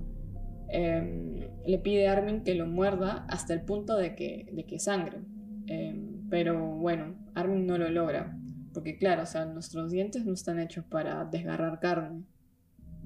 Em, 0.75 1.51
le 1.67 1.79
pide 1.79 2.09
a 2.09 2.13
Armin 2.13 2.45
que 2.45 2.55
lo 2.55 2.67
muerda 2.67 3.27
hasta 3.29 3.53
el 3.53 3.61
punto 3.61 3.95
de 3.95 4.15
que, 4.17 4.49
de 4.53 4.65
que 4.65 4.79
sangre. 4.79 5.19
Em, 5.67 6.29
pero 6.31 6.77
bueno, 6.77 7.15
Armin 7.35 7.67
no 7.67 7.77
lo 7.77 7.91
logra. 7.91 8.39
Porque 8.73 8.97
claro, 8.97 9.25
o 9.25 9.27
sea, 9.27 9.45
nuestros 9.45 9.91
dientes 9.93 10.25
no 10.25 10.33
están 10.33 10.59
hechos 10.59 10.87
para 10.87 11.27
desgarrar 11.27 11.79
carne. 11.79 12.25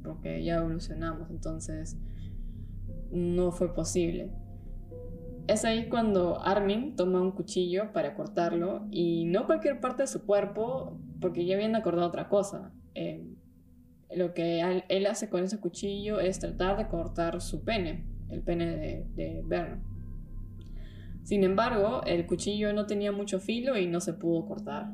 Porque 0.04 0.44
ya 0.44 0.58
evolucionamos, 0.58 1.28
entonces 1.28 1.98
no 3.10 3.50
fue 3.50 3.74
posible. 3.74 4.30
Es 5.48 5.64
ahí 5.64 5.88
cuando 5.88 6.40
Armin 6.40 6.96
toma 6.96 7.20
un 7.20 7.30
cuchillo 7.30 7.92
para 7.92 8.14
cortarlo 8.14 8.86
y 8.90 9.26
no 9.26 9.46
cualquier 9.46 9.80
parte 9.80 10.02
de 10.02 10.06
su 10.08 10.26
cuerpo, 10.26 10.98
porque 11.20 11.46
ya 11.46 11.54
habían 11.54 11.76
acordado 11.76 12.08
otra 12.08 12.28
cosa. 12.28 12.72
Em, 12.94 13.36
lo 14.14 14.34
que 14.34 14.82
él 14.88 15.06
hace 15.06 15.28
con 15.28 15.44
ese 15.44 15.60
cuchillo 15.60 16.18
es 16.18 16.40
tratar 16.40 16.76
de 16.76 16.88
cortar 16.88 17.40
su 17.40 17.62
pene, 17.62 18.06
el 18.28 18.42
pene 18.42 18.66
de, 19.14 19.42
de 19.44 19.76
Sin 21.22 21.44
embargo, 21.44 22.02
el 22.06 22.26
cuchillo 22.26 22.72
no 22.72 22.86
tenía 22.86 23.12
mucho 23.12 23.38
filo 23.38 23.76
y 23.78 23.86
no 23.86 24.00
se 24.00 24.14
pudo 24.14 24.46
cortar. 24.46 24.92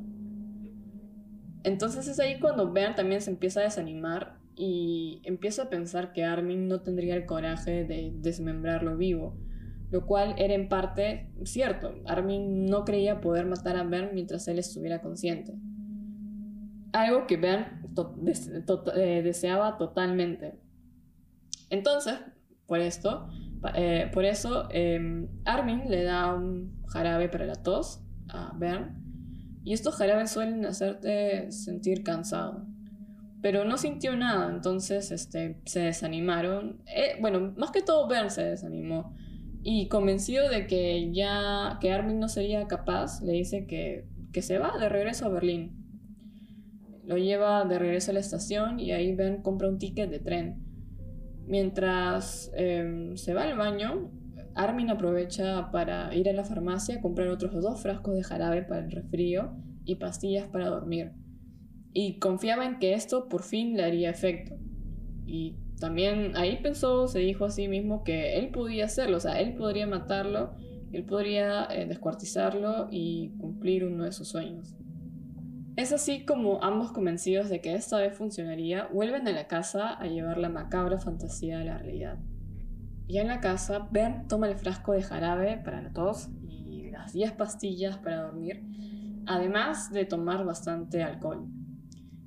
Entonces 1.64 2.08
es 2.08 2.18
ahí 2.20 2.40
cuando 2.40 2.72
Bern 2.72 2.94
también 2.94 3.22
se 3.22 3.30
empieza 3.30 3.60
a 3.60 3.64
desanimar 3.64 4.38
y 4.54 5.22
empieza 5.24 5.64
a 5.64 5.70
pensar 5.70 6.12
que 6.12 6.24
Armin 6.24 6.68
no 6.68 6.80
tendría 6.80 7.16
el 7.16 7.24
coraje 7.24 7.84
de 7.84 8.12
desmembrarlo 8.16 8.96
vivo, 8.96 9.36
lo 9.92 10.04
cual 10.04 10.34
era 10.36 10.54
en 10.54 10.68
parte 10.68 11.30
cierto. 11.44 11.94
Armin 12.06 12.66
no 12.66 12.84
creía 12.84 13.20
poder 13.20 13.46
matar 13.46 13.76
a 13.76 13.84
Bern 13.84 14.10
mientras 14.14 14.48
él 14.48 14.58
estuviera 14.58 15.00
consciente 15.00 15.54
algo 16.92 17.26
que 17.26 17.36
Ben 17.36 17.66
eh, 18.96 19.22
deseaba 19.22 19.76
totalmente. 19.76 20.54
Entonces, 21.70 22.14
por 22.66 22.80
esto, 22.80 23.28
eh, 23.74 24.10
por 24.12 24.24
eso, 24.24 24.68
em, 24.70 25.28
Armin 25.44 25.84
le 25.88 26.04
da 26.04 26.34
un 26.34 26.82
jarabe 26.86 27.28
para 27.28 27.46
la 27.46 27.54
tos 27.54 28.04
a 28.28 28.52
Ben. 28.56 29.00
Y 29.64 29.72
estos 29.72 29.94
jarabes 29.94 30.30
suelen 30.30 30.64
hacerte 30.66 31.50
sentir 31.52 32.02
cansado. 32.02 32.66
Pero 33.40 33.64
no 33.64 33.76
sintió 33.76 34.16
nada, 34.16 34.50
entonces 34.50 35.10
este, 35.10 35.60
se 35.64 35.80
desanimaron. 35.80 36.82
Eh, 36.86 37.16
bueno, 37.20 37.54
más 37.56 37.70
que 37.70 37.82
todo 37.82 38.08
Ben 38.08 38.30
se 38.30 38.44
desanimó. 38.44 39.16
Y 39.62 39.88
convencido 39.88 40.48
de 40.48 40.66
que 40.66 41.12
ya 41.12 41.78
que 41.80 41.92
Armin 41.92 42.18
no 42.18 42.28
sería 42.28 42.66
capaz, 42.66 43.22
le 43.22 43.32
dice 43.32 43.66
que, 43.66 44.06
que 44.32 44.42
se 44.42 44.58
va 44.58 44.76
de 44.78 44.88
regreso 44.88 45.26
a 45.26 45.28
Berlín. 45.28 45.82
Lo 47.04 47.16
lleva 47.16 47.64
de 47.64 47.78
regreso 47.78 48.10
a 48.10 48.14
la 48.14 48.20
estación 48.20 48.80
y 48.80 48.92
ahí 48.92 49.14
Ben 49.14 49.42
compra 49.42 49.68
un 49.68 49.78
ticket 49.78 50.10
de 50.10 50.18
tren. 50.18 50.62
Mientras 51.46 52.50
em, 52.54 53.16
se 53.16 53.34
va 53.34 53.42
al 53.42 53.56
baño, 53.56 54.10
Armin 54.54 54.90
aprovecha 54.90 55.70
para 55.70 56.14
ir 56.14 56.28
a 56.28 56.32
la 56.32 56.44
farmacia 56.44 56.96
a 56.96 57.00
comprar 57.00 57.28
otros 57.28 57.52
dos 57.60 57.80
frascos 57.80 58.14
de 58.14 58.22
jarabe 58.22 58.62
para 58.62 58.84
el 58.84 58.90
resfrío 58.90 59.56
y 59.84 59.96
pastillas 59.96 60.46
para 60.48 60.68
dormir. 60.68 61.12
Y 61.92 62.18
confiaba 62.18 62.64
en 62.64 62.78
que 62.78 62.94
esto 62.94 63.28
por 63.28 63.42
fin 63.42 63.76
le 63.76 63.84
haría 63.84 64.10
efecto. 64.10 64.56
Y 65.26 65.56
también 65.82 66.36
ahí 66.36 66.60
pensó, 66.62 67.08
se 67.08 67.18
dijo 67.18 67.44
a 67.44 67.50
sí 67.50 67.66
mismo 67.66 68.04
que 68.04 68.38
él 68.38 68.50
podía 68.50 68.84
hacerlo, 68.84 69.16
o 69.16 69.20
sea, 69.20 69.40
él 69.40 69.56
podría 69.56 69.84
matarlo, 69.84 70.54
él 70.92 71.04
podría 71.04 71.64
eh, 71.64 71.86
descuartizarlo 71.86 72.86
y 72.88 73.32
cumplir 73.38 73.84
uno 73.84 74.04
de 74.04 74.12
sus 74.12 74.28
sueños. 74.28 74.76
Es 75.74 75.92
así 75.92 76.24
como 76.24 76.62
ambos 76.62 76.92
convencidos 76.92 77.48
de 77.48 77.60
que 77.60 77.74
esta 77.74 77.98
vez 77.98 78.16
funcionaría, 78.16 78.86
vuelven 78.92 79.26
a 79.26 79.32
la 79.32 79.48
casa 79.48 79.92
a 79.92 80.06
llevar 80.06 80.38
la 80.38 80.50
macabra 80.50 81.00
fantasía 81.00 81.58
de 81.58 81.64
la 81.64 81.78
realidad. 81.78 82.18
Ya 83.08 83.22
en 83.22 83.28
la 83.28 83.40
casa, 83.40 83.88
Ben 83.90 84.28
toma 84.28 84.46
el 84.46 84.56
frasco 84.56 84.92
de 84.92 85.02
jarabe 85.02 85.56
para 85.64 85.82
la 85.82 85.92
tos 85.92 86.28
y 86.46 86.90
las 86.92 87.12
10 87.12 87.32
pastillas 87.32 87.98
para 87.98 88.22
dormir, 88.22 88.62
además 89.26 89.90
de 89.90 90.04
tomar 90.04 90.44
bastante 90.44 91.02
alcohol. 91.02 91.48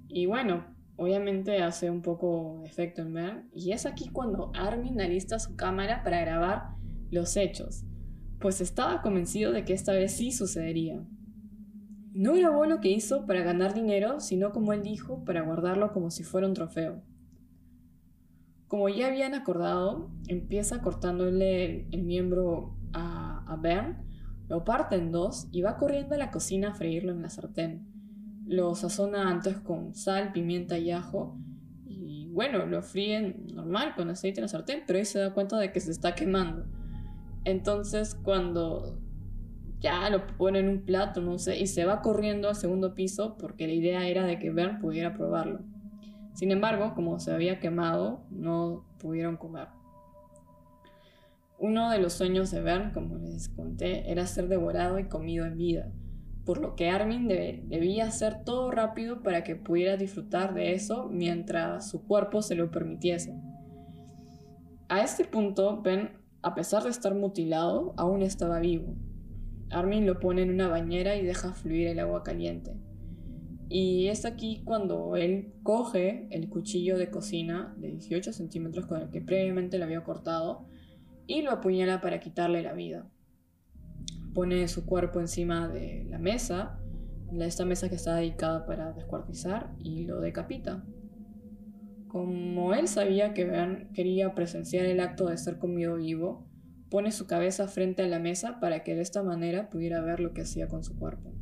Y 0.10 0.26
bueno, 0.26 0.75
obviamente 0.98 1.62
hace 1.62 1.90
un 1.90 2.02
poco 2.02 2.64
efecto 2.66 3.02
en 3.02 3.14
Ben, 3.14 3.50
y 3.54 3.72
es 3.72 3.86
aquí 3.86 4.10
cuando 4.10 4.52
Armin 4.54 5.02
alista 5.02 5.40
su 5.40 5.56
cámara 5.56 6.04
para 6.04 6.22
grabar 6.22 6.76
los 7.12 7.36
hechos, 7.38 7.84
pues 8.40 8.62
estaba 8.62 9.02
convencido 9.02 9.52
de 9.52 9.66
que 9.66 9.74
esta 9.74 9.94
vez 9.94 10.14
sí 10.14 10.32
sucedería. 10.32 11.04
No 12.14 12.34
grabó 12.34 12.66
lo 12.66 12.80
que 12.80 12.90
hizo 12.90 13.26
para 13.26 13.44
ganar 13.44 13.74
dinero, 13.74 14.20
sino 14.20 14.52
como 14.52 14.72
él 14.74 14.84
dijo, 14.84 15.26
para 15.26 15.42
guardarlo 15.42 15.92
como 15.92 16.12
si 16.12 16.24
fuera 16.24 16.48
un 16.48 16.54
trofeo. 16.54 17.02
Como 18.68 18.90
ya 18.90 19.08
habían 19.08 19.34
acordado, 19.34 20.10
empieza 20.28 20.82
cortándole 20.82 21.88
el, 21.92 22.04
miembro 22.04 22.78
a, 22.94 23.44
a 23.52 23.58
Ben, 23.58 23.98
lo 24.48 24.64
parte 24.64 24.96
en 24.96 25.12
dos 25.12 25.48
y 25.52 25.62
va 25.62 25.78
corriendo 25.78 26.16
a 26.16 26.18
la 26.18 26.32
cocina 26.32 26.70
a 26.70 26.74
freírlo 26.74 27.12
en 27.12 27.22
la 27.22 27.30
sartén. 27.30 27.95
Lo 28.46 28.76
sazona 28.76 29.30
antes 29.30 29.58
con 29.58 29.96
sal, 29.96 30.32
pimienta 30.32 30.78
y 30.78 30.92
ajo. 30.92 31.38
Y 31.86 32.30
bueno, 32.32 32.66
lo 32.66 32.82
fríen 32.82 33.48
normal 33.54 33.96
con 33.96 34.10
aceite 34.10 34.40
en 34.40 34.44
la 34.44 34.48
sartén, 34.48 34.84
pero 34.86 35.00
ahí 35.00 35.06
se 35.06 35.20
da 35.20 35.34
cuenta 35.34 35.58
de 35.58 35.72
que 35.72 35.80
se 35.80 35.92
está 35.92 36.16
quemando. 36.16 36.66
Entonces 37.44 38.16
cuando 38.16 39.00
ya 39.80 40.10
lo 40.10 40.26
pone 40.38 40.60
en 40.60 40.70
un 40.70 40.86
plato, 40.86 41.22
no 41.22 41.38
sé, 41.38 41.60
y 41.60 41.68
se 41.68 41.86
va 41.86 42.02
corriendo 42.02 42.50
al 42.50 42.56
segundo 42.56 42.96
piso 42.96 43.38
porque 43.38 43.68
la 43.68 43.74
idea 43.74 44.08
era 44.08 44.26
de 44.26 44.40
que 44.40 44.50
Bern 44.50 44.80
pudiera 44.80 45.14
probarlo. 45.14 45.60
Sin 46.34 46.52
embargo, 46.52 46.94
como 46.96 47.20
se 47.20 47.32
había 47.32 47.60
quemado, 47.60 48.26
no 48.30 48.86
pudieron 49.00 49.38
comer. 49.38 49.68
Uno 51.58 51.90
de 51.90 52.00
los 52.00 52.14
sueños 52.14 52.52
de 52.52 52.62
Bern, 52.62 52.92
como 52.92 53.18
les 53.18 53.48
conté, 53.48 54.12
era 54.12 54.28
ser 54.28 54.50
devorado 54.50 55.00
y 55.00 55.08
comido 55.08 55.46
en 55.46 55.58
vida, 55.58 55.92
por 56.46 56.60
lo 56.60 56.76
que 56.76 56.90
Armin 56.90 57.28
debía 57.28 58.06
hacer 58.06 58.44
todo 58.44 58.70
rápido 58.70 59.24
para 59.24 59.44
que 59.44 59.56
pudiera 59.56 59.98
disfrutar 59.98 60.54
de 60.54 60.74
eso 60.74 61.10
mientras 61.10 61.90
su 61.90 62.06
cuerpo 62.06 62.42
se 62.42 62.56
lo 62.56 62.70
permitiese. 62.70 63.36
A 64.88 65.02
este 65.02 65.26
punto, 65.26 65.82
Ben, 65.82 66.12
a 66.44 66.54
pesar 66.54 66.84
de 66.84 66.92
estar 66.92 67.16
mutilado, 67.16 67.96
aún 67.98 68.22
estaba 68.22 68.60
vivo. 68.60 68.96
Armin 69.72 70.06
lo 70.06 70.20
pone 70.20 70.44
en 70.44 70.52
una 70.52 70.68
bañera 70.68 71.16
y 71.16 71.26
deja 71.26 71.54
fluir 71.54 71.88
el 71.88 72.00
agua 72.00 72.24
caliente. 72.24 72.76
Y 73.68 74.10
es 74.10 74.26
aquí 74.26 74.62
cuando 74.64 75.16
él 75.16 75.56
coge 75.64 76.28
el 76.30 76.50
cuchillo 76.50 77.00
de 77.00 77.10
cocina 77.10 77.74
de 77.78 77.90
18 77.90 78.32
centímetros 78.32 78.86
con 78.86 79.02
el 79.02 79.10
que 79.10 79.22
previamente 79.22 79.80
lo 79.80 79.86
había 79.86 80.04
cortado 80.04 80.68
y 81.26 81.42
lo 81.42 81.50
apuñala 81.50 82.00
para 82.00 82.20
quitarle 82.20 82.62
la 82.62 82.74
vida. 82.74 83.10
Pone 84.36 84.68
su 84.68 84.86
cuerpo 84.86 85.20
encima 85.20 85.68
de 85.68 86.06
la 86.08 86.20
mesa, 86.20 86.78
de 87.32 87.48
esta 87.48 87.66
mesa 87.66 87.90
que 87.90 87.96
está 87.96 88.16
dedicada 88.16 88.68
para 88.68 88.94
descuartizar, 88.94 89.74
y 89.80 90.06
lo 90.06 90.20
decapita. 90.22 90.86
Como 92.10 92.74
él 92.74 92.88
sabía 92.88 93.34
que 93.34 93.46
Ben 93.46 93.90
quería 93.94 94.36
presenciar 94.36 94.86
el 94.86 95.00
acto 95.00 95.26
de 95.26 95.38
ser 95.38 95.58
comido 95.58 95.96
vivo, 95.96 96.46
pone 96.90 97.12
su 97.12 97.28
cabeza 97.28 97.68
frente 97.68 98.04
a 98.04 98.08
la 98.08 98.20
mesa 98.20 98.60
para 98.60 98.84
que 98.84 98.94
de 98.94 99.02
esta 99.02 99.24
manera 99.24 99.70
pudiera 99.70 100.02
ver 100.02 100.20
lo 100.20 100.34
que 100.34 100.42
hacía 100.42 100.68
con 100.68 100.84
su 100.84 101.00
cuerpo. 101.00 101.34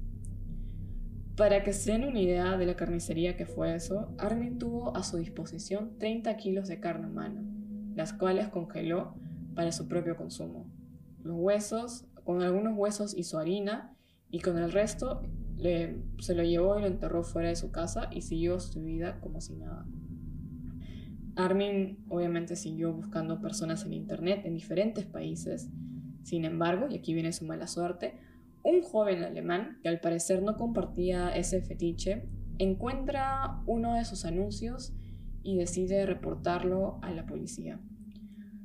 Para 1.36 1.63
que 1.63 1.73
se 1.73 1.93
den 1.93 2.06
una 2.06 2.19
idea 2.19 2.58
de 2.58 2.67
la 2.67 2.75
carnicería 2.75 3.36
que 3.36 3.47
fue 3.47 3.73
eso, 3.73 4.13
Armin 4.19 4.60
tuvo 4.60 4.95
a 4.95 5.01
su 5.01 5.17
disposición 5.17 5.97
30 5.97 6.38
kilos 6.38 6.67
de 6.67 6.79
carne 6.79 7.08
humana, 7.08 7.43
las 7.95 8.13
cuales 8.13 8.49
congeló 8.49 9.15
para 9.56 9.71
su 9.71 9.88
propio 9.88 10.15
consumo. 10.15 10.71
Los 11.23 11.36
huesos, 11.39 12.06
con 12.23 12.41
algunos 12.41 12.77
huesos 12.77 13.17
hizo 13.17 13.39
harina 13.39 13.95
y 14.29 14.39
con 14.39 14.57
el 14.57 14.71
resto 14.71 15.21
se 16.19 16.36
lo 16.36 16.43
llevó 16.43 16.77
y 16.77 16.81
lo 16.81 16.88
enterró 16.88 17.23
fuera 17.23 17.49
de 17.49 17.55
su 17.55 17.71
casa 17.71 18.09
y 18.12 18.21
siguió 18.21 18.59
su 18.59 18.81
vida 18.83 19.19
como 19.21 19.39
si 19.39 19.55
nada. 19.55 19.86
Armin 21.36 22.03
obviamente 22.09 22.55
siguió 22.55 22.93
buscando 22.93 23.41
personas 23.41 23.86
en 23.86 23.93
internet 23.93 24.41
en 24.45 24.53
diferentes 24.53 25.05
países. 25.05 25.69
Sin 26.23 26.45
embargo, 26.45 26.88
y 26.89 26.95
aquí 26.95 27.13
viene 27.13 27.33
su 27.33 27.45
mala 27.45 27.67
suerte, 27.67 28.19
un 28.63 28.81
joven 28.81 29.23
alemán, 29.23 29.79
que 29.81 29.89
al 29.89 29.99
parecer 29.99 30.41
no 30.41 30.57
compartía 30.57 31.36
ese 31.36 31.62
fetiche, 31.62 32.29
encuentra 32.59 33.62
uno 33.65 33.95
de 33.95 34.05
sus 34.05 34.25
anuncios 34.25 34.93
y 35.41 35.57
decide 35.57 36.05
reportarlo 36.05 36.99
a 37.01 37.12
la 37.12 37.25
policía. 37.25 37.79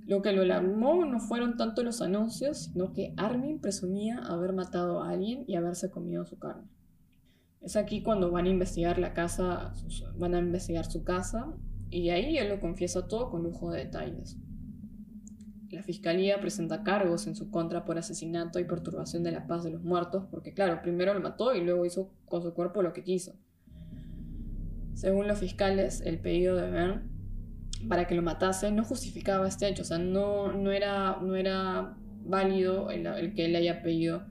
Lo 0.08 0.22
que 0.22 0.32
lo 0.32 0.40
alarmó 0.40 1.04
no 1.04 1.20
fueron 1.20 1.58
tanto 1.58 1.82
los 1.82 2.00
anuncios, 2.00 2.70
sino 2.72 2.94
que 2.94 3.12
Armin 3.18 3.60
presumía 3.60 4.20
haber 4.20 4.54
matado 4.54 5.02
a 5.02 5.10
alguien 5.10 5.44
y 5.46 5.54
haberse 5.54 5.90
comido 5.90 6.24
su 6.24 6.38
carne. 6.38 6.66
Es 7.60 7.76
aquí 7.76 8.02
cuando 8.02 8.30
van 8.30 8.46
a 8.46 8.48
investigar 8.48 8.98
la 8.98 9.12
casa, 9.12 9.74
van 10.16 10.34
a 10.34 10.38
investigar 10.38 10.86
su 10.86 11.04
casa, 11.04 11.52
y 11.90 12.08
ahí 12.08 12.38
él 12.38 12.48
lo 12.48 12.58
confiesa 12.58 13.06
todo 13.06 13.28
con 13.28 13.42
lujo 13.42 13.70
de 13.70 13.84
detalles. 13.84 14.38
La 15.68 15.82
fiscalía 15.82 16.40
presenta 16.40 16.84
cargos 16.84 17.26
en 17.26 17.36
su 17.36 17.50
contra 17.50 17.84
por 17.84 17.98
asesinato 17.98 18.58
y 18.58 18.64
perturbación 18.64 19.22
de 19.22 19.32
la 19.32 19.46
paz 19.46 19.62
de 19.62 19.72
los 19.72 19.82
muertos, 19.82 20.24
porque 20.30 20.54
claro, 20.54 20.80
primero 20.80 21.12
lo 21.12 21.20
mató 21.20 21.54
y 21.54 21.62
luego 21.62 21.84
hizo 21.84 22.14
con 22.24 22.40
su 22.40 22.54
cuerpo 22.54 22.80
lo 22.80 22.94
que 22.94 23.04
quiso. 23.04 23.34
Según 24.94 25.28
los 25.28 25.38
fiscales, 25.38 26.00
el 26.00 26.18
pedido 26.18 26.56
de 26.56 26.70
Bern 26.70 27.17
para 27.88 28.06
que 28.06 28.14
lo 28.14 28.22
matase 28.22 28.72
no 28.72 28.84
justificaba 28.84 29.46
este 29.46 29.68
hecho, 29.68 29.82
o 29.82 29.84
sea, 29.84 29.98
no, 29.98 30.52
no, 30.52 30.72
era, 30.72 31.18
no 31.22 31.36
era 31.36 31.96
válido 32.24 32.90
el, 32.90 33.34
que 33.34 33.46
él 33.46 33.56
haya 33.56 33.82
pedido 33.82 34.26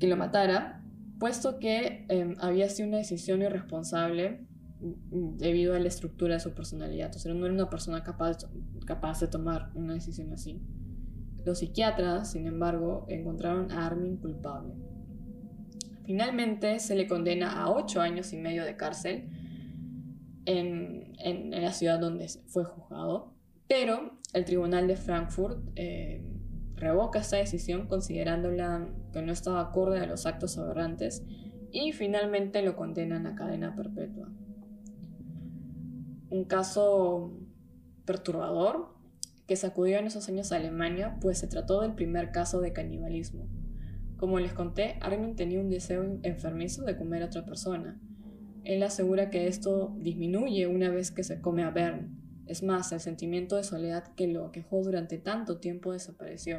que 0.00 0.06
lo 0.06 0.16
matara, 0.16 0.82
puesto 1.18 1.58
que 1.58 2.04
em, 2.08 2.34
había 2.40 2.68
sido 2.68 2.88
una 2.88 2.98
decisión 2.98 3.42
irresponsable 3.42 4.46
debido 4.80 5.74
a 5.74 5.78
la 5.78 5.88
estructura 5.88 6.34
de 6.34 6.40
su 6.40 6.52
personalidad. 6.52 7.14
O 7.14 7.18
sea, 7.18 7.32
no 7.32 7.46
era 7.46 7.54
una 7.54 7.70
persona 7.70 8.02
capaz, 8.02 8.38
capaz 8.84 9.20
de 9.20 9.28
tomar 9.28 9.70
una 9.74 9.94
decisión 9.94 10.32
así. 10.32 10.60
Los 11.44 11.60
psiquiatras, 11.60 12.32
sin 12.32 12.46
embargo, 12.46 13.06
encontraron 13.08 13.70
a 13.70 13.86
Armin 13.86 14.16
culpable. 14.18 14.74
Finalmente 16.04 16.78
se 16.78 16.94
le 16.94 17.08
condena 17.08 17.60
a 17.60 17.70
ocho 17.70 18.00
años 18.00 18.32
y 18.32 18.36
medio 18.36 18.64
de 18.64 18.76
cárcel 18.76 19.28
en, 20.46 21.12
la 21.50 21.72
ciudad 21.72 22.00
donde 22.00 22.28
fue 22.46 22.64
juzgado, 22.64 23.34
pero 23.68 24.18
el 24.32 24.44
tribunal 24.44 24.86
de 24.86 24.96
Frankfurt 24.96 25.58
eh, 25.76 26.24
revoca 26.76 27.20
esta 27.20 27.36
decisión 27.36 27.86
considerándola 27.88 28.88
que 29.12 29.22
no 29.22 29.32
estaba 29.32 29.60
acorde 29.60 30.00
a 30.00 30.06
los 30.06 30.26
actos 30.26 30.56
aberrantes 30.58 31.22
y 31.72 31.92
finalmente 31.92 32.62
lo 32.62 32.76
condenan 32.76 33.26
a 33.26 33.34
cadena 33.34 33.74
perpetua 33.74 34.30
un 36.30 36.44
caso 36.44 37.32
perturbador 38.04 38.94
que 39.46 39.56
sacudió 39.56 39.98
en 39.98 40.06
esos 40.06 40.28
años 40.28 40.52
a 40.52 40.56
Alemania, 40.56 41.18
pues 41.20 41.38
se 41.38 41.46
trató 41.46 41.80
del 41.82 41.94
primer 41.94 42.32
caso 42.32 42.60
de 42.60 42.72
canibalismo. 42.72 43.48
Como 44.16 44.40
les 44.40 44.52
conté, 44.52 44.96
Armin 45.00 45.36
tenía 45.36 45.60
un 45.60 45.68
deseo 45.68 46.02
enfermizo 46.22 46.84
de 46.84 46.96
comer 46.96 47.22
a 47.22 47.26
otra 47.26 47.44
persona. 47.44 48.00
Él 48.66 48.82
asegura 48.82 49.30
que 49.30 49.46
esto 49.46 49.94
disminuye 50.00 50.66
una 50.66 50.90
vez 50.90 51.12
que 51.12 51.22
se 51.22 51.40
come 51.40 51.62
a 51.62 51.70
Bern. 51.70 52.18
Es 52.46 52.64
más, 52.64 52.90
el 52.90 52.98
sentimiento 52.98 53.54
de 53.54 53.62
soledad 53.62 54.12
que 54.16 54.26
lo 54.26 54.44
aquejó 54.44 54.82
durante 54.82 55.18
tanto 55.18 55.58
tiempo 55.58 55.92
desapareció. 55.92 56.58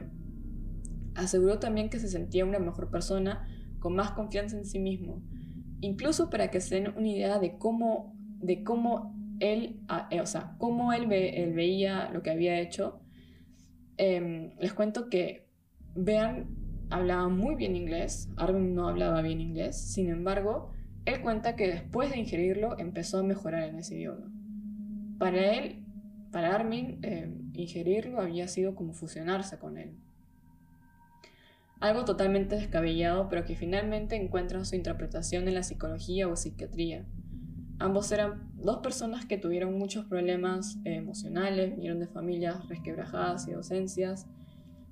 Aseguró 1.15 1.59
también 1.59 1.89
que 1.89 1.99
se 1.99 2.07
sentía 2.07 2.45
una 2.45 2.59
mejor 2.59 2.89
persona, 2.89 3.45
con 3.79 3.93
más 3.93 4.11
confianza 4.11 4.57
en 4.57 4.65
sí 4.65 4.79
mismo. 4.79 5.21
Incluso 5.81 6.29
para 6.29 6.49
que 6.49 6.61
se 6.61 6.75
den 6.75 6.93
una 6.97 7.09
idea 7.09 7.39
de 7.39 7.57
cómo, 7.57 8.15
de 8.39 8.63
cómo 8.63 9.13
él, 9.41 9.81
eh, 10.09 10.21
o 10.21 10.25
sea, 10.25 10.55
cómo 10.59 10.93
él, 10.93 11.07
veía 11.07 12.09
lo 12.11 12.23
que 12.23 12.31
había 12.31 12.59
hecho, 12.61 13.01
em, 13.97 14.51
les 14.59 14.73
cuento 14.73 15.09
que 15.09 15.49
Bean 15.93 16.47
hablaba 16.89 17.27
muy 17.27 17.55
bien 17.55 17.75
inglés, 17.75 18.29
Armin 18.37 18.73
no 18.73 18.87
hablaba 18.87 19.21
bien 19.21 19.41
inglés, 19.41 19.75
sin 19.75 20.09
embargo, 20.09 20.71
él 21.07 21.21
cuenta 21.21 21.55
que 21.55 21.67
después 21.67 22.09
de 22.09 22.19
ingerirlo 22.19 22.77
empezó 22.77 23.19
a 23.19 23.23
mejorar 23.23 23.63
en 23.63 23.79
ese 23.79 23.95
idioma. 23.95 24.29
Para 25.17 25.53
él, 25.53 25.85
para 26.31 26.53
Armin, 26.53 26.99
em, 27.01 27.49
ingerirlo 27.53 28.19
había 28.19 28.49
sido 28.49 28.75
como 28.75 28.93
fusionarse 28.93 29.57
con 29.57 29.77
él. 29.77 29.95
algo 31.79 32.05
totalmente 32.05 32.55
descabellado, 32.55 33.29
pero 33.29 33.45
que 33.45 33.55
finalmente 33.55 34.15
encuentran 34.15 34.65
su 34.65 34.75
interpretación 34.75 35.47
en 35.47 35.53
la 35.53 35.61
psicología 35.61 36.27
o 36.27 36.35
psiquiatría. 36.35 37.05
Ambos 37.77 38.11
eran 38.11 38.49
dos 38.55 38.79
personas 38.79 39.27
que 39.27 39.37
tuvieron 39.37 39.77
muchos 39.77 40.05
problemas 40.05 40.79
eh, 40.85 40.95
emocionales, 40.95 41.75
vinieron 41.75 41.99
de 41.99 42.07
familias 42.07 42.67
resquebrajadas 42.67 43.47
y 43.47 43.51
docencias. 43.51 44.25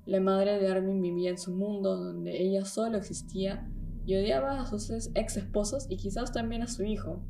La 0.05 0.19
madre 0.19 0.59
de 0.59 0.67
Armin 0.67 1.01
vivía 1.01 1.31
en 1.31 1.39
su 1.39 1.55
mundo 1.55 1.97
donde 1.97 2.39
ella 2.39 2.65
solo 2.65 2.99
existía 2.99 3.67
y 4.05 4.15
odiaba 4.15 4.61
a 4.61 4.65
sus 4.65 4.89
ex 5.15 5.37
esposos 5.37 5.87
y 5.89 5.97
quizás 5.97 6.31
también 6.31 6.61
a 6.61 6.67
su 6.67 6.83
hijo. 6.83 7.23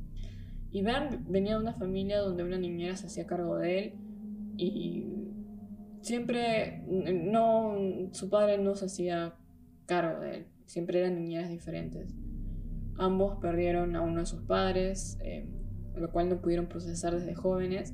Bern 0.74 1.26
venía 1.30 1.54
de 1.54 1.62
una 1.62 1.74
familia 1.74 2.20
donde 2.20 2.44
una 2.44 2.58
niñera 2.58 2.98
se 2.98 3.08
hacía 3.08 3.26
cargo 3.26 3.58
de 3.58 3.80
él 3.80 3.94
y 4.58 5.06
siempre 6.02 6.84
no 6.88 7.76
su 8.12 8.30
padre 8.30 8.58
no 8.58 8.76
se 8.76 8.86
hacía 8.86 9.36
cargo 9.86 10.20
de 10.22 10.38
él, 10.38 10.48
siempre 10.66 11.00
eran 11.00 11.16
niñeras 11.16 11.50
diferentes. 11.50 12.14
Ambos 12.98 13.38
perdieron 13.42 13.96
a 13.96 14.02
uno 14.02 14.22
de 14.22 14.26
sus 14.26 14.42
padres, 14.42 15.18
eh, 15.22 15.48
lo 15.96 16.12
cual 16.12 16.30
no 16.30 16.42
pudieron 16.42 16.68
procesar 16.68 17.14
desde 17.14 17.36
jóvenes. 17.36 17.94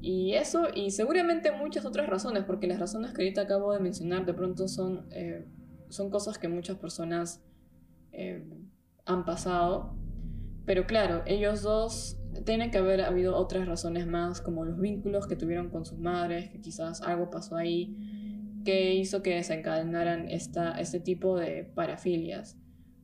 Y 0.00 0.34
eso, 0.34 0.68
y 0.74 0.90
seguramente 0.90 1.50
muchas 1.52 1.84
otras 1.84 2.08
razones, 2.08 2.44
porque 2.44 2.66
las 2.66 2.78
razones 2.78 3.12
que 3.12 3.22
ahorita 3.22 3.42
acabo 3.42 3.72
de 3.72 3.80
mencionar 3.80 4.24
de 4.24 4.32
pronto 4.32 4.68
son, 4.68 5.06
eh, 5.10 5.44
son 5.88 6.08
cosas 6.10 6.38
que 6.38 6.48
muchas 6.48 6.76
personas 6.76 7.42
eh, 8.18 8.44
han 9.06 9.24
pasado. 9.24 9.96
Pero 10.66 10.86
claro, 10.86 11.22
ellos 11.26 11.62
dos 11.62 12.20
tienen 12.44 12.70
que 12.70 12.78
haber 12.78 13.00
habido 13.00 13.36
otras 13.36 13.66
razones 13.66 14.06
más, 14.06 14.40
como 14.40 14.64
los 14.64 14.78
vínculos 14.78 15.26
que 15.26 15.36
tuvieron 15.36 15.70
con 15.70 15.86
sus 15.86 15.98
madres, 15.98 16.50
que 16.50 16.60
quizás 16.60 17.00
algo 17.02 17.30
pasó 17.30 17.56
ahí 17.56 17.96
que 18.64 18.94
hizo 18.94 19.22
que 19.22 19.34
desencadenaran 19.34 20.28
esta, 20.28 20.72
este 20.78 21.00
tipo 21.00 21.38
de 21.38 21.64
parafilias, 21.64 22.58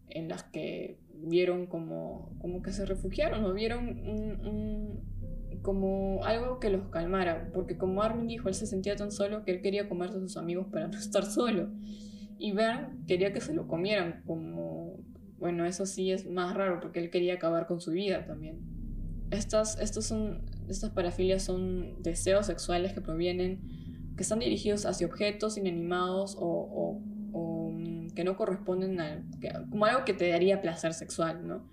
en 0.08 0.28
las 0.28 0.42
que 0.44 0.98
vieron 1.14 1.66
como, 1.66 2.36
como 2.38 2.60
que 2.60 2.72
se 2.72 2.84
refugiaron 2.84 3.44
o 3.44 3.54
vieron 3.54 5.00
como 5.62 6.22
algo 6.24 6.60
que 6.60 6.68
los 6.68 6.88
calmara, 6.88 7.50
porque 7.54 7.78
como 7.78 8.02
Armin 8.02 8.26
dijo, 8.26 8.48
él 8.48 8.54
se 8.54 8.66
sentía 8.66 8.96
tan 8.96 9.10
solo 9.10 9.42
que 9.44 9.52
él 9.52 9.62
quería 9.62 9.88
comerse 9.88 10.18
a 10.18 10.20
sus 10.20 10.36
amigos 10.36 10.66
para 10.70 10.88
no 10.88 10.98
estar 10.98 11.24
solo. 11.24 11.70
Y 12.38 12.52
Bern 12.52 13.04
quería 13.06 13.32
que 13.32 13.40
se 13.40 13.54
lo 13.54 13.66
comieran, 13.68 14.22
como 14.26 14.98
bueno, 15.44 15.66
eso 15.66 15.84
sí 15.84 16.10
es 16.10 16.26
más 16.26 16.54
raro 16.54 16.80
porque 16.80 17.00
él 17.00 17.10
quería 17.10 17.34
acabar 17.34 17.66
con 17.66 17.78
su 17.78 17.90
vida 17.90 18.24
también. 18.24 18.60
Estas, 19.30 19.78
estos 19.78 20.06
son, 20.06 20.42
estas 20.68 20.88
parafilias 20.88 21.42
son 21.42 22.02
deseos 22.02 22.46
sexuales 22.46 22.94
que 22.94 23.00
provienen, 23.00 23.60
que 24.16 24.22
están 24.22 24.38
dirigidos 24.38 24.86
hacia 24.86 25.06
objetos 25.06 25.58
inanimados 25.58 26.36
o, 26.38 27.00
mm, 27.72 28.14
que 28.14 28.24
no 28.24 28.36
corresponden 28.36 29.00
a, 29.00 29.22
como 29.68 29.84
algo 29.84 30.06
que 30.06 30.14
te 30.14 30.30
daría 30.30 30.62
placer 30.62 30.94
sexual, 30.94 31.46
¿no? 31.46 31.68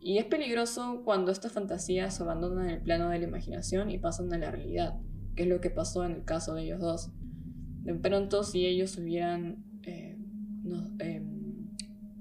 Y 0.00 0.18
es 0.18 0.24
peligroso 0.26 1.02
cuando 1.04 1.32
estas 1.32 1.50
fantasías 1.50 2.20
abandonan 2.20 2.68
el 2.68 2.82
plano 2.82 3.08
de 3.08 3.18
la 3.18 3.24
imaginación 3.24 3.90
y 3.90 3.98
pasan 3.98 4.32
a 4.32 4.38
la 4.38 4.52
realidad, 4.52 4.96
que 5.34 5.42
es 5.42 5.48
lo 5.48 5.60
que 5.60 5.70
pasó 5.70 6.04
en 6.04 6.12
el 6.12 6.24
caso 6.24 6.54
de 6.54 6.64
ellos 6.64 6.80
dos. 6.80 7.10
De 7.82 7.94
pronto, 7.94 8.44
si 8.44 8.66
ellos 8.66 8.96
hubieran 8.96 9.71
eh, 10.64 11.16
em, 11.16 11.68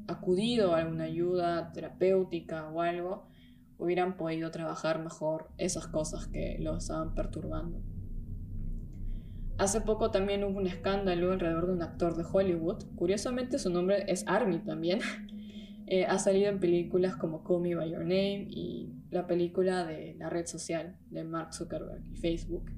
acudido 0.08 0.74
a 0.74 0.80
alguna 0.80 1.06
ayuda 1.06 1.72
terapéutica 1.72 2.70
o 2.70 2.82
algo, 2.82 3.28
hubieran 3.78 4.18
podido 4.18 4.52
trabajar 4.52 5.02
mejor 5.02 5.50
esas 5.58 5.88
cosas 5.88 6.28
que 6.28 6.58
los 6.60 6.84
estaban 6.84 7.16
perturbando. 7.16 7.82
Hace 9.58 9.82
poco 9.82 10.10
también 10.10 10.44
hubo 10.44 10.58
un 10.58 10.68
escándalo 10.68 11.32
alrededor 11.32 11.68
de 11.68 11.74
un 11.74 11.84
actor 11.84 12.16
de 12.16 12.24
Hollywood. 12.32 12.84
Curiosamente 12.96 13.60
su 13.60 13.70
nombre 13.70 14.06
es 14.08 14.24
Army 14.28 14.60
también. 14.60 15.00
Eh, 15.88 16.06
ha 16.06 16.20
salido 16.20 16.48
en 16.48 16.62
películas 16.62 17.18
como 17.18 17.44
Call 17.44 17.60
Me 17.60 17.76
By 17.76 17.92
Your 17.92 18.04
Name 18.04 18.48
y 18.50 18.94
la 19.10 19.28
película 19.28 19.84
de 19.84 20.16
la 20.18 20.30
red 20.30 20.46
social 20.46 20.96
de 21.10 21.26
Mark 21.26 21.54
Zuckerberg 21.54 22.02
y 22.14 22.16
Facebook. 22.16 22.72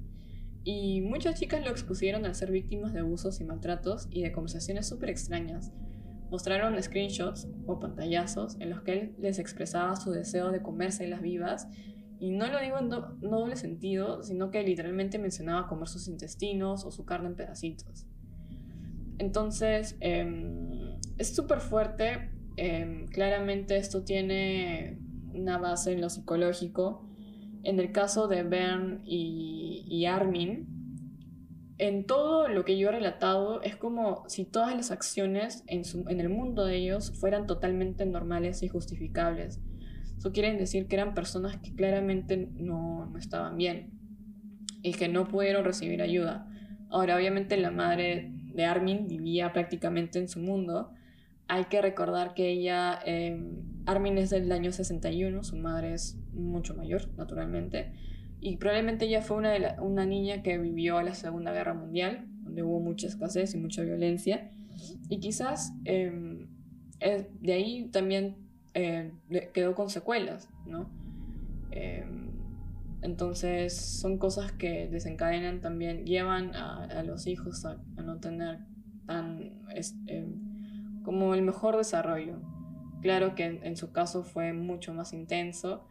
Y 0.64 1.02
muchas 1.02 1.38
chicas 1.38 1.62
lo 1.62 1.70
expusieron 1.70 2.24
al 2.24 2.34
ser 2.34 2.50
víctimas 2.50 2.92
de 2.94 3.00
abusos 3.00 3.40
y 3.40 3.44
maltratos 3.44 4.08
y 4.10 4.22
de 4.22 4.32
conversaciones 4.32 4.88
súper 4.88 5.10
extrañas, 5.10 5.72
mostraron 6.30 6.82
screenshots 6.82 7.46
o 7.66 7.78
pantallazos 7.78 8.56
en 8.60 8.70
los 8.70 8.80
que 8.80 8.92
él 8.92 9.14
les 9.18 9.38
expresaba 9.38 9.94
su 9.94 10.10
deseo 10.10 10.50
de 10.50 10.62
comerse 10.62 11.06
las 11.06 11.20
vivas. 11.20 11.68
Y 12.18 12.30
no 12.30 12.46
lo 12.46 12.60
digo 12.60 12.78
en 12.78 12.88
doble 12.88 13.56
sentido, 13.56 14.22
sino 14.22 14.50
que 14.50 14.62
literalmente 14.62 15.18
mencionaba 15.18 15.68
comer 15.68 15.88
sus 15.88 16.08
intestinos 16.08 16.84
o 16.84 16.90
su 16.90 17.04
carne 17.04 17.28
en 17.28 17.36
pedacitos. 17.36 18.06
Entonces, 19.18 19.96
em, 20.00 20.98
es 21.18 21.34
súper 21.34 21.60
fuerte. 21.60 22.30
Em, 22.56 23.06
claramente 23.06 23.76
esto 23.76 24.02
tiene 24.02 24.98
una 25.34 25.58
base 25.58 25.92
en 25.92 26.00
lo 26.00 26.08
psicológico. 26.08 27.06
En 27.64 27.80
el 27.80 27.92
caso 27.92 28.28
de 28.28 28.42
Ben 28.42 29.00
y, 29.04 29.84
y 29.88 30.06
Armin, 30.06 30.68
en 31.78 32.06
todo 32.06 32.48
lo 32.48 32.64
que 32.64 32.78
yo 32.78 32.88
he 32.88 32.92
relatado 32.92 33.62
es 33.62 33.76
como 33.76 34.28
si 34.28 34.44
todas 34.44 34.76
las 34.76 34.90
acciones 34.90 35.64
en, 35.66 35.82
en, 36.08 36.20
el 36.20 36.28
mundo 36.28 36.64
de 36.64 36.76
ellos 36.76 37.12
fueran 37.18 37.46
totalmente 37.46 38.06
normales 38.06 38.62
y 38.62 38.68
justificables. 38.68 39.60
Eso 40.16 40.32
quiere 40.32 40.54
decir 40.56 40.86
que 40.86 40.96
eran 40.96 41.14
personas 41.14 41.56
que 41.56 41.74
claramente 41.74 42.48
no, 42.54 43.06
no 43.06 43.18
estaban 43.18 43.56
bien 43.56 43.90
y 44.82 44.92
que 44.92 45.08
no 45.08 45.26
pudieron 45.26 45.64
recibir 45.64 46.00
ayuda. 46.02 46.48
Ahora, 46.90 47.16
obviamente 47.16 47.56
la 47.56 47.70
madre 47.70 48.30
de 48.54 48.64
Armin 48.64 49.08
vivía 49.08 49.52
prácticamente 49.52 50.18
en 50.18 50.28
su 50.28 50.38
mundo. 50.38 50.92
Hay 51.48 51.64
que 51.64 51.82
recordar 51.82 52.34
que 52.34 52.50
ella, 52.50 52.98
em, 53.04 53.82
Armin 53.84 54.16
es 54.18 54.30
del 54.30 54.50
año 54.52 54.70
61, 54.70 55.42
su 55.42 55.56
madre 55.56 55.94
es 55.94 56.16
mucho 56.34 56.74
mayor, 56.74 57.08
naturalmente 57.16 57.92
y 58.44 58.58
probablemente 58.58 59.06
ella 59.06 59.22
fue 59.22 59.38
una, 59.38 59.52
de 59.52 59.80
una 59.80 60.04
niña 60.04 60.42
que 60.42 60.58
vivió 60.58 61.00
la 61.00 61.14
Segunda 61.14 61.50
Guerra 61.50 61.72
Mundial, 61.72 62.26
donde 62.42 62.62
hubo 62.62 62.78
mucha 62.78 63.06
escasez 63.06 63.54
y 63.54 63.56
mucha 63.56 63.82
violencia. 63.82 64.50
Y 65.08 65.18
quizás 65.18 65.72
em, 65.86 66.46
de 67.40 67.52
ahí 67.54 67.88
también 67.90 68.36
eh, 68.74 69.14
quedó 69.54 69.74
con 69.74 69.88
secuelas, 69.88 70.50
¿no? 70.66 70.90
Em, 71.70 72.32
entonces 73.00 73.74
son 73.74 74.18
cosas 74.18 74.52
que 74.52 74.88
desencadenan 74.88 75.62
también, 75.62 76.04
llevan 76.04 76.54
a, 76.54 77.02
los 77.02 77.26
hijos 77.26 77.64
a, 77.64 77.78
no 78.02 78.20
tener 78.20 78.58
tan 79.06 79.62
em, 80.06 81.02
como 81.02 81.32
el 81.32 81.40
mejor 81.40 81.78
desarrollo. 81.78 82.42
Claro 83.00 83.34
que 83.34 83.58
en, 83.62 83.76
su 83.78 83.90
caso 83.90 84.22
fue 84.22 84.52
mucho 84.52 84.92
más 84.92 85.14
intenso 85.14 85.88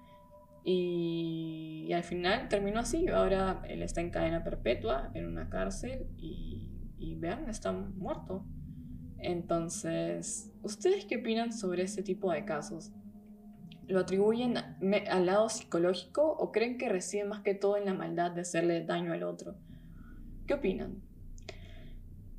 y, 0.63 1.91
al 1.93 2.03
final 2.03 2.47
terminó 2.47 2.79
así. 2.79 3.07
Ahora 3.09 3.61
él 3.67 3.83
está 3.83 4.01
en 4.01 4.09
cadena 4.09 4.43
perpetua 4.43 5.11
en 5.13 5.27
una 5.27 5.49
cárcel 5.49 6.07
y, 6.17 6.71
y 6.97 7.15
vean, 7.15 7.49
está 7.49 7.71
muerto. 7.71 8.45
Entonces, 9.19 10.51
¿ustedes 10.61 11.05
qué 11.05 11.17
opinan 11.17 11.53
sobre 11.53 11.83
este 11.83 12.03
tipo 12.03 12.31
de 12.31 12.45
casos? 12.45 12.91
¿Lo 13.87 13.99
atribuyen 13.99 14.57
al 14.57 15.25
lado 15.25 15.49
psicológico 15.49 16.31
o 16.31 16.51
creen 16.51 16.77
que 16.77 16.89
reside 16.89 17.25
más 17.25 17.41
que 17.41 17.53
todo 17.53 17.77
en 17.77 17.85
la 17.85 17.93
maldad 17.93 18.31
de 18.31 18.41
hacerle 18.41 18.85
daño 18.85 19.13
al 19.13 19.23
otro? 19.23 19.55
¿Qué 20.47 20.53
opinan? 20.55 21.01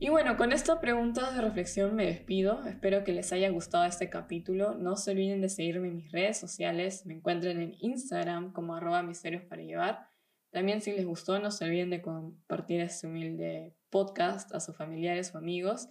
Y 0.05 0.11
bueno, 0.11 0.37
con 0.37 0.53
estas 0.53 0.81
preguntas 0.81 1.35
de 1.35 1.41
reflexión 1.41 1.95
me 1.95 2.05
despido. 2.05 2.63
Espero 2.67 3.05
que 3.05 3.15
les 3.15 3.33
haya 3.33 3.49
gustado 3.49 3.87
este 3.87 4.11
capítulo. 4.11 4.75
No 4.75 4.97
se 4.97 5.13
olviden 5.13 5.41
de 5.41 5.49
seguirme 5.49 5.89
en 5.89 5.97
mis 5.97 6.13
redes 6.13 6.37
sociales. 6.37 7.07
Me 7.07 7.15
encuentran 7.15 7.59
en 7.59 7.75
Instagram 7.81 8.53
como 8.53 8.75
arroba 8.75 9.03
misterios 9.03 9.45
para 9.45 9.63
llevar. 9.63 10.07
También 10.51 10.83
si 10.83 10.93
les 10.93 11.07
gustó, 11.07 11.39
no 11.39 11.51
se 11.51 11.65
olviden 11.65 11.89
de 11.89 12.03
compartir 12.03 12.83
este 12.83 13.07
humilde 13.07 13.75
podcast 13.89 14.55
a 14.55 14.61
sus 14.61 14.77
familiares 14.77 15.35
o 15.35 15.39
amigos. 15.39 15.89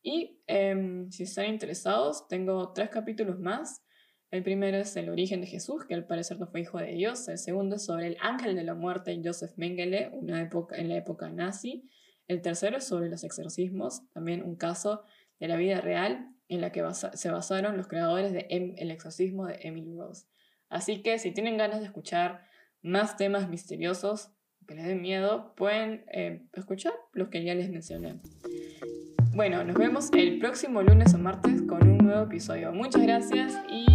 Y 0.00 0.40
em, 0.46 1.10
si 1.10 1.24
están 1.24 1.46
interesados, 1.46 2.28
tengo 2.28 2.72
tres 2.72 2.90
capítulos 2.90 3.40
más. 3.40 3.82
El 4.30 4.44
primero 4.44 4.76
es 4.76 4.94
el 4.94 5.08
origen 5.08 5.40
de 5.40 5.48
Jesús, 5.48 5.84
que 5.86 5.94
al 5.94 6.06
parecer 6.06 6.38
no 6.38 6.46
fue 6.46 6.60
hijo 6.60 6.78
de 6.78 6.92
Dios. 6.92 7.26
El 7.26 7.38
segundo 7.38 7.74
es 7.74 7.84
sobre 7.84 8.06
el 8.06 8.16
ángel 8.20 8.54
de 8.54 8.62
la 8.62 8.74
muerte, 8.74 9.20
Joseph 9.24 9.54
Mengele, 9.56 10.10
una 10.12 10.40
época, 10.40 10.76
en 10.76 10.88
la 10.88 10.98
época 10.98 11.28
nazi. 11.30 11.90
El 12.28 12.42
tercero 12.42 12.78
es 12.78 12.84
sobre 12.84 13.08
los 13.08 13.24
exorcismos, 13.24 14.02
también 14.12 14.42
un 14.42 14.56
caso 14.56 15.04
de 15.38 15.48
la 15.48 15.56
vida 15.56 15.80
real 15.80 16.28
en 16.48 16.60
la 16.60 16.70
que 16.70 16.84
se 17.14 17.30
basaron 17.30 17.76
los 17.76 17.88
creadores 17.88 18.32
de 18.32 18.46
em, 18.50 18.74
El 18.78 18.90
exorcismo 18.90 19.46
de 19.46 19.58
Emily 19.62 19.94
Rose. 19.96 20.26
Así 20.68 21.02
que 21.02 21.18
si 21.18 21.32
tienen 21.32 21.56
ganas 21.56 21.80
de 21.80 21.86
escuchar 21.86 22.44
más 22.82 23.16
temas 23.16 23.48
misteriosos 23.48 24.30
que 24.66 24.74
les 24.74 24.86
den 24.86 25.00
miedo, 25.00 25.54
pueden 25.54 26.04
eh, 26.12 26.42
escuchar 26.52 26.92
los 27.12 27.28
que 27.28 27.44
ya 27.44 27.54
les 27.54 27.70
mencioné. 27.70 28.20
Bueno, 29.32 29.62
nos 29.64 29.76
vemos 29.76 30.10
el 30.12 30.38
próximo 30.38 30.82
lunes 30.82 31.14
o 31.14 31.18
martes 31.18 31.62
con 31.62 31.86
un 31.88 31.98
nuevo 31.98 32.22
episodio. 32.22 32.72
Muchas 32.72 33.02
gracias 33.02 33.54
y 33.68 33.86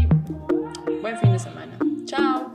buen 1.01 1.17
fin 1.17 1.31
de 1.33 1.39
semana. 1.39 1.77
Chao. 2.05 2.50